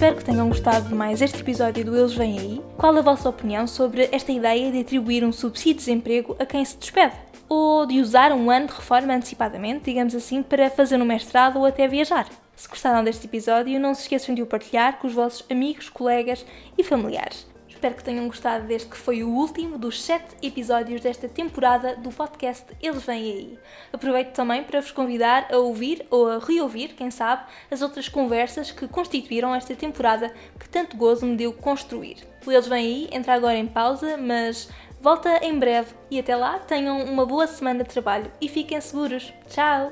Espero 0.00 0.16
que 0.16 0.24
tenham 0.24 0.48
gostado 0.48 0.88
de 0.88 0.94
mais 0.94 1.20
este 1.20 1.42
episódio 1.42 1.84
do 1.84 1.94
Eles 1.94 2.14
Vêm 2.14 2.38
Aí. 2.38 2.60
Qual 2.78 2.96
a 2.96 3.02
vossa 3.02 3.28
opinião 3.28 3.66
sobre 3.66 4.08
esta 4.10 4.32
ideia 4.32 4.72
de 4.72 4.80
atribuir 4.80 5.22
um 5.22 5.30
subsídio 5.30 5.74
de 5.74 5.80
desemprego 5.80 6.34
a 6.38 6.46
quem 6.46 6.64
se 6.64 6.78
despede? 6.78 7.12
Ou 7.46 7.84
de 7.84 8.00
usar 8.00 8.32
um 8.32 8.50
ano 8.50 8.68
de 8.68 8.72
reforma 8.72 9.12
antecipadamente, 9.12 9.84
digamos 9.84 10.14
assim, 10.14 10.42
para 10.42 10.70
fazer 10.70 10.96
um 11.02 11.04
mestrado 11.04 11.58
ou 11.58 11.66
até 11.66 11.86
viajar? 11.86 12.26
Se 12.56 12.66
gostaram 12.66 13.04
deste 13.04 13.26
episódio, 13.26 13.78
não 13.78 13.92
se 13.92 14.00
esqueçam 14.00 14.34
de 14.34 14.40
o 14.40 14.46
partilhar 14.46 14.98
com 14.98 15.06
os 15.06 15.12
vossos 15.12 15.44
amigos, 15.50 15.90
colegas 15.90 16.46
e 16.78 16.82
familiares. 16.82 17.49
Espero 17.80 17.94
que 17.94 18.04
tenham 18.04 18.26
gostado 18.26 18.66
deste 18.66 18.90
que 18.90 18.96
foi 18.98 19.24
o 19.24 19.30
último 19.30 19.78
dos 19.78 20.02
sete 20.02 20.36
episódios 20.42 21.00
desta 21.00 21.26
temporada 21.26 21.96
do 21.96 22.10
podcast 22.10 22.66
Eles 22.82 23.02
Vêm 23.04 23.22
Aí. 23.22 23.58
Aproveito 23.90 24.34
também 24.34 24.62
para 24.62 24.82
vos 24.82 24.92
convidar 24.92 25.48
a 25.50 25.56
ouvir 25.56 26.06
ou 26.10 26.28
a 26.28 26.38
reouvir, 26.38 26.88
quem 26.88 27.10
sabe, 27.10 27.44
as 27.70 27.80
outras 27.80 28.06
conversas 28.06 28.70
que 28.70 28.86
constituíram 28.86 29.54
esta 29.54 29.74
temporada 29.74 30.30
que 30.58 30.68
tanto 30.68 30.94
gozo 30.94 31.24
me 31.24 31.38
deu 31.38 31.54
construir. 31.54 32.18
O 32.46 32.52
Eles 32.52 32.68
Vêm 32.68 32.84
Aí 32.84 33.08
entra 33.12 33.32
agora 33.32 33.56
em 33.56 33.66
pausa, 33.66 34.18
mas 34.18 34.68
volta 35.00 35.42
em 35.42 35.58
breve 35.58 35.94
e 36.10 36.20
até 36.20 36.36
lá 36.36 36.58
tenham 36.58 37.02
uma 37.02 37.24
boa 37.24 37.46
semana 37.46 37.82
de 37.82 37.88
trabalho 37.88 38.30
e 38.42 38.46
fiquem 38.46 38.78
seguros. 38.78 39.32
Tchau! 39.48 39.90